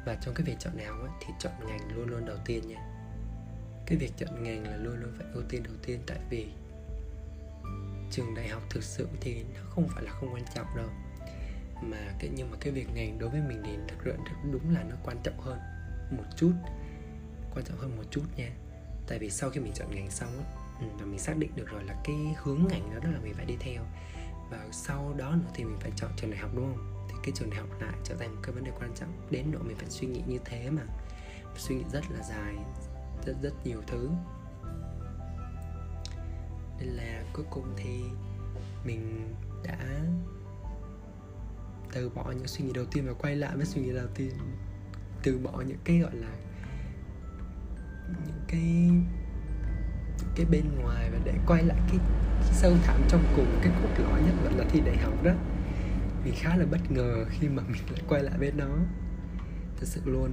và 0.06 0.14
trong 0.14 0.34
cái 0.34 0.46
việc 0.46 0.56
chọn 0.58 0.76
nào 0.76 1.02
á, 1.02 1.18
thì 1.20 1.32
chọn 1.38 1.52
ngành 1.66 1.96
luôn 1.96 2.08
luôn 2.08 2.26
đầu 2.26 2.36
tiên 2.44 2.68
nha. 2.68 2.90
Cái 3.86 3.98
việc 3.98 4.12
chọn 4.16 4.42
ngành 4.42 4.64
là 4.64 4.76
luôn 4.76 5.00
luôn 5.00 5.12
phải 5.18 5.26
ưu 5.32 5.42
tiên 5.48 5.62
đầu 5.62 5.74
tiên, 5.82 6.00
tại 6.06 6.18
vì 6.30 6.48
trường 8.10 8.34
đại 8.34 8.48
học 8.48 8.62
thực 8.70 8.82
sự 8.82 9.08
thì 9.20 9.44
nó 9.54 9.60
không 9.70 9.88
phải 9.88 10.04
là 10.04 10.12
không 10.12 10.34
quan 10.34 10.44
trọng 10.54 10.76
đâu 10.76 10.88
mà 11.90 12.14
cái 12.18 12.30
nhưng 12.34 12.50
mà 12.50 12.56
cái 12.60 12.72
việc 12.72 12.88
ngành 12.94 13.18
đối 13.18 13.30
với 13.30 13.40
mình 13.40 13.62
thì 13.64 13.76
thực 13.88 13.98
sự 14.04 14.14
đúng 14.52 14.74
là 14.74 14.82
nó 14.82 14.96
quan 15.04 15.16
trọng 15.22 15.40
hơn 15.40 15.58
một 16.10 16.24
chút. 16.36 16.52
Quan 17.54 17.64
trọng 17.64 17.78
hơn 17.78 17.96
một 17.96 18.02
chút 18.10 18.22
nha. 18.36 18.50
Tại 19.06 19.18
vì 19.18 19.30
sau 19.30 19.50
khi 19.50 19.60
mình 19.60 19.72
chọn 19.72 19.94
ngành 19.94 20.10
xong 20.10 20.42
ừ, 20.80 20.86
và 20.98 21.06
mình 21.06 21.18
xác 21.18 21.36
định 21.36 21.50
được 21.56 21.68
rồi 21.68 21.84
là 21.84 21.94
cái 22.04 22.16
hướng 22.42 22.66
ngành 22.68 22.90
đó, 22.94 22.98
đó 23.04 23.10
là 23.10 23.18
mình 23.22 23.34
phải 23.34 23.44
đi 23.44 23.56
theo. 23.60 23.82
Và 24.50 24.66
sau 24.72 25.14
đó 25.16 25.30
nữa 25.30 25.50
thì 25.54 25.64
mình 25.64 25.78
phải 25.80 25.90
chọn 25.96 26.10
trường 26.16 26.30
đại 26.30 26.40
học 26.40 26.50
đúng 26.54 26.74
không? 26.74 27.06
Thì 27.08 27.14
cái 27.22 27.32
trường 27.34 27.50
đại 27.50 27.60
học 27.60 27.68
lại 27.80 27.94
trở 28.04 28.14
thành 28.16 28.34
một 28.34 28.40
cái 28.42 28.52
vấn 28.52 28.64
đề 28.64 28.70
quan 28.80 28.92
trọng. 28.94 29.26
Đến 29.30 29.52
độ 29.52 29.58
mình 29.58 29.76
phải 29.76 29.90
suy 29.90 30.06
nghĩ 30.06 30.22
như 30.26 30.38
thế 30.44 30.70
mà. 30.70 30.82
Suy 31.56 31.74
nghĩ 31.74 31.84
rất 31.92 32.04
là 32.10 32.22
dài 32.22 32.54
rất 33.26 33.36
rất 33.42 33.52
nhiều 33.64 33.82
thứ. 33.86 34.10
Nên 36.78 36.88
là 36.88 37.24
cuối 37.32 37.44
cùng 37.50 37.74
thì 37.76 38.02
mình 38.84 39.34
đã 39.64 39.78
từ 41.94 42.08
bỏ 42.08 42.30
những 42.30 42.46
suy 42.46 42.64
nghĩ 42.64 42.72
đầu 42.72 42.84
tiên 42.84 43.06
và 43.06 43.12
quay 43.12 43.36
lại 43.36 43.56
với 43.56 43.66
suy 43.66 43.82
nghĩ 43.82 43.92
đầu 43.92 44.06
tiên. 44.14 44.30
Từ 45.22 45.38
bỏ 45.38 45.62
những 45.66 45.78
cái 45.84 45.98
gọi 45.98 46.16
là 46.16 46.30
những 48.26 48.40
cái 48.48 48.62
những 50.18 50.32
cái 50.36 50.46
bên 50.50 50.64
ngoài 50.82 51.10
và 51.10 51.18
để 51.24 51.34
quay 51.46 51.62
lại 51.62 51.78
cái, 51.88 51.98
cái 52.40 52.52
sâu 52.52 52.72
thẳm 52.84 53.00
trong 53.08 53.24
cùng 53.36 53.58
cái 53.62 53.72
cốt 53.82 54.02
lõi 54.02 54.22
nhất 54.22 54.34
vẫn 54.42 54.58
là 54.58 54.64
thi 54.70 54.80
đại 54.80 54.96
học 54.96 55.22
đó. 55.22 55.32
Mình 56.24 56.34
khá 56.36 56.56
là 56.56 56.66
bất 56.66 56.90
ngờ 56.90 57.24
khi 57.30 57.48
mà 57.48 57.62
mình 57.68 57.82
lại 57.92 58.02
quay 58.08 58.22
lại 58.22 58.38
bên 58.38 58.56
nó. 58.56 58.76
Thật 59.76 59.86
sự 59.86 60.00
luôn. 60.04 60.32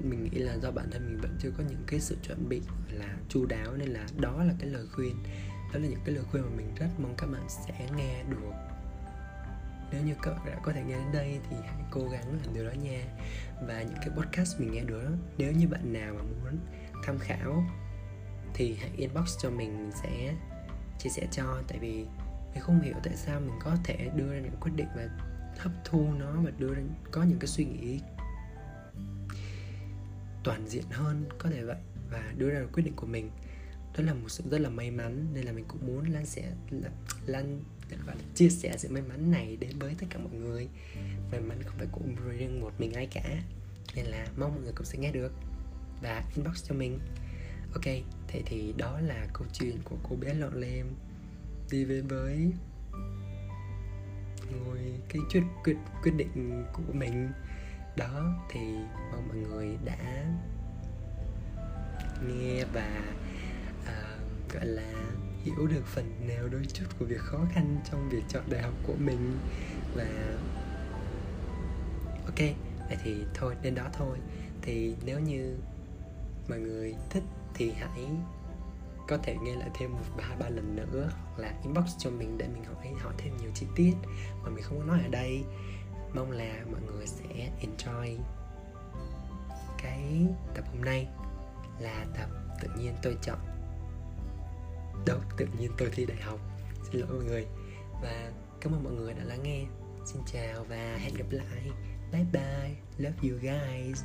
Mình 0.00 0.24
nghĩ 0.24 0.38
là 0.38 0.56
do 0.62 0.70
bản 0.70 0.90
thân 0.90 1.06
mình 1.06 1.20
vẫn 1.20 1.36
chưa 1.40 1.50
có 1.58 1.64
những 1.68 1.82
cái 1.86 2.00
sự 2.00 2.16
chuẩn 2.22 2.48
bị 2.48 2.60
là 2.92 3.16
chu 3.28 3.46
đáo 3.46 3.76
nên 3.76 3.88
là 3.88 4.06
đó 4.20 4.44
là 4.44 4.54
cái 4.58 4.70
lời 4.70 4.86
khuyên. 4.92 5.16
Đó 5.72 5.80
là 5.80 5.88
những 5.88 6.00
cái 6.04 6.14
lời 6.14 6.24
khuyên 6.30 6.44
mà 6.44 6.50
mình 6.56 6.74
rất 6.74 6.88
mong 6.98 7.14
các 7.18 7.26
bạn 7.26 7.46
sẽ 7.48 7.88
nghe 7.96 8.24
được 8.30 8.63
nếu 9.94 10.04
như 10.04 10.14
các 10.22 10.30
bạn 10.30 10.46
đã 10.46 10.60
có 10.62 10.72
thể 10.72 10.82
nghe 10.82 10.94
đến 10.94 11.12
đây 11.12 11.38
thì 11.50 11.56
hãy 11.64 11.84
cố 11.90 12.08
gắng 12.08 12.38
làm 12.44 12.54
điều 12.54 12.64
đó 12.64 12.72
nha. 12.72 13.04
Và 13.66 13.82
những 13.82 13.98
cái 14.00 14.08
podcast 14.16 14.60
mình 14.60 14.72
nghe 14.72 14.80
được 14.80 15.04
đó, 15.04 15.10
nếu 15.38 15.52
như 15.52 15.68
bạn 15.68 15.92
nào 15.92 16.14
mà 16.14 16.22
muốn 16.22 16.58
tham 17.04 17.18
khảo 17.18 17.64
thì 18.54 18.76
hãy 18.80 18.90
inbox 18.96 19.38
cho 19.38 19.50
mình 19.50 19.76
mình 19.78 19.92
sẽ 20.02 20.34
chia 20.98 21.10
sẻ 21.10 21.26
cho. 21.30 21.62
Tại 21.68 21.78
vì 21.78 22.06
mình 22.54 22.60
không 22.60 22.80
hiểu 22.80 22.94
tại 23.04 23.16
sao 23.16 23.40
mình 23.40 23.58
có 23.60 23.76
thể 23.84 24.10
đưa 24.16 24.32
ra 24.32 24.40
những 24.40 24.56
quyết 24.60 24.72
định 24.76 24.88
và 24.96 25.08
hấp 25.58 25.72
thu 25.84 26.12
nó 26.18 26.32
và 26.42 26.50
đưa 26.58 26.74
ra, 26.74 26.82
có 27.10 27.22
những 27.22 27.38
cái 27.38 27.48
suy 27.48 27.64
nghĩ 27.64 28.00
toàn 30.44 30.68
diện 30.68 30.84
hơn, 30.90 31.24
có 31.38 31.50
thể 31.50 31.62
vậy, 31.62 31.78
và 32.10 32.32
đưa 32.36 32.50
ra 32.50 32.60
được 32.60 32.70
quyết 32.72 32.82
định 32.82 32.96
của 32.96 33.06
mình. 33.06 33.30
Đó 33.98 34.04
là 34.04 34.14
một 34.14 34.28
sự 34.28 34.44
rất 34.50 34.58
là 34.58 34.68
may 34.68 34.90
mắn, 34.90 35.26
nên 35.34 35.44
là 35.44 35.52
mình 35.52 35.64
cũng 35.68 35.86
muốn 35.86 36.10
lan 36.10 36.26
sẻ 36.26 36.52
lan 37.26 37.62
gọi 37.90 38.16
là 38.16 38.22
chia 38.34 38.48
sẻ 38.48 38.74
sự 38.78 38.88
may 38.88 39.02
mắn 39.02 39.30
này 39.30 39.56
đến 39.56 39.78
với 39.78 39.94
tất 39.98 40.06
cả 40.10 40.18
mọi 40.18 40.32
người. 40.32 40.68
May 41.30 41.40
mắn 41.40 41.62
không 41.62 41.78
phải 41.78 41.86
của 41.92 42.00
riêng 42.28 42.60
một 42.60 42.72
mình 42.78 42.92
ai 42.92 43.06
cả. 43.06 43.42
Nên 43.94 44.06
là 44.06 44.26
mong 44.36 44.54
mọi 44.54 44.62
người 44.62 44.72
cũng 44.76 44.86
sẽ 44.86 44.98
nghe 44.98 45.12
được. 45.12 45.32
Và 46.02 46.24
inbox 46.36 46.68
cho 46.68 46.74
mình. 46.74 46.98
Ok 47.74 47.84
thế 48.28 48.42
thì 48.46 48.74
đó 48.76 49.00
là 49.00 49.26
câu 49.32 49.46
chuyện 49.52 49.78
của 49.84 49.96
cô 50.02 50.16
bé 50.16 50.34
lọ 50.34 50.48
lem. 50.54 50.86
Đi 51.70 51.84
về 51.84 52.00
với 52.00 52.52
ngồi 54.52 54.78
cái 55.08 55.22
quyết 55.32 55.42
quyết 55.64 55.76
quyết 56.02 56.12
định 56.16 56.64
của 56.72 56.92
mình. 56.92 57.28
Đó 57.96 58.44
thì 58.50 58.60
mong 59.12 59.28
mọi 59.28 59.36
người 59.36 59.76
đã 59.84 60.24
nghe 62.28 62.64
và 62.64 63.14
uh, 63.82 64.52
gọi 64.52 64.66
là 64.66 65.16
hiểu 65.44 65.66
được 65.66 65.86
phần 65.86 66.28
nào 66.28 66.48
đôi 66.48 66.62
chút 66.72 66.84
của 66.98 67.04
việc 67.04 67.20
khó 67.20 67.38
khăn 67.52 67.76
trong 67.90 68.08
việc 68.08 68.22
chọn 68.28 68.42
đại 68.50 68.62
học 68.62 68.74
của 68.86 68.94
mình. 68.98 69.38
Và 69.94 70.36
ok, 72.26 72.38
vậy 72.88 72.98
thì 73.04 73.24
thôi, 73.34 73.56
đến 73.62 73.74
đó 73.74 73.88
thôi. 73.92 74.18
Thì 74.62 74.94
nếu 75.04 75.20
như 75.20 75.56
mọi 76.48 76.58
người 76.58 76.94
thích 77.10 77.22
thì 77.54 77.70
hãy 77.70 78.06
có 79.08 79.18
thể 79.18 79.36
nghe 79.42 79.54
lại 79.56 79.70
thêm 79.74 79.92
một 79.92 80.04
ba 80.16 80.36
ba 80.38 80.48
lần 80.48 80.76
nữa, 80.76 81.10
hoặc 81.24 81.38
là 81.38 81.54
inbox 81.62 81.84
cho 81.98 82.10
mình 82.10 82.38
để 82.38 82.48
mình 82.48 82.64
hỏi 82.64 82.92
hỏi 82.98 83.14
thêm 83.18 83.36
nhiều 83.36 83.50
chi 83.54 83.66
tiết 83.76 83.92
mà 84.42 84.50
mình 84.50 84.64
không 84.64 84.78
có 84.78 84.84
nói 84.84 85.00
ở 85.02 85.08
đây. 85.08 85.44
Mong 86.14 86.30
là 86.30 86.64
mọi 86.72 86.80
người 86.80 87.06
sẽ 87.06 87.50
enjoy 87.60 88.16
cái 89.82 90.26
tập 90.54 90.64
hôm 90.72 90.84
nay 90.84 91.08
là 91.78 92.06
tập 92.18 92.28
tự 92.62 92.68
nhiên 92.78 92.94
tôi 93.02 93.16
chọn 93.22 93.38
đâu 95.06 95.18
tự 95.36 95.46
nhiên 95.58 95.70
tôi 95.78 95.88
thi 95.92 96.06
đại 96.06 96.20
học. 96.22 96.40
Xin 96.82 97.00
lỗi 97.00 97.10
mọi 97.14 97.24
người. 97.24 97.46
Và 98.02 98.32
cảm 98.60 98.72
ơn 98.72 98.84
mọi 98.84 98.92
người 98.92 99.14
đã 99.14 99.24
lắng 99.24 99.42
nghe. 99.42 99.64
Xin 100.06 100.22
chào 100.32 100.64
và 100.64 100.96
hẹn 101.00 101.14
gặp 101.14 101.26
lại. 101.30 101.70
Bye 102.12 102.26
bye. 102.32 102.74
Love 102.98 103.28
you 103.28 103.38
guys. 103.42 104.02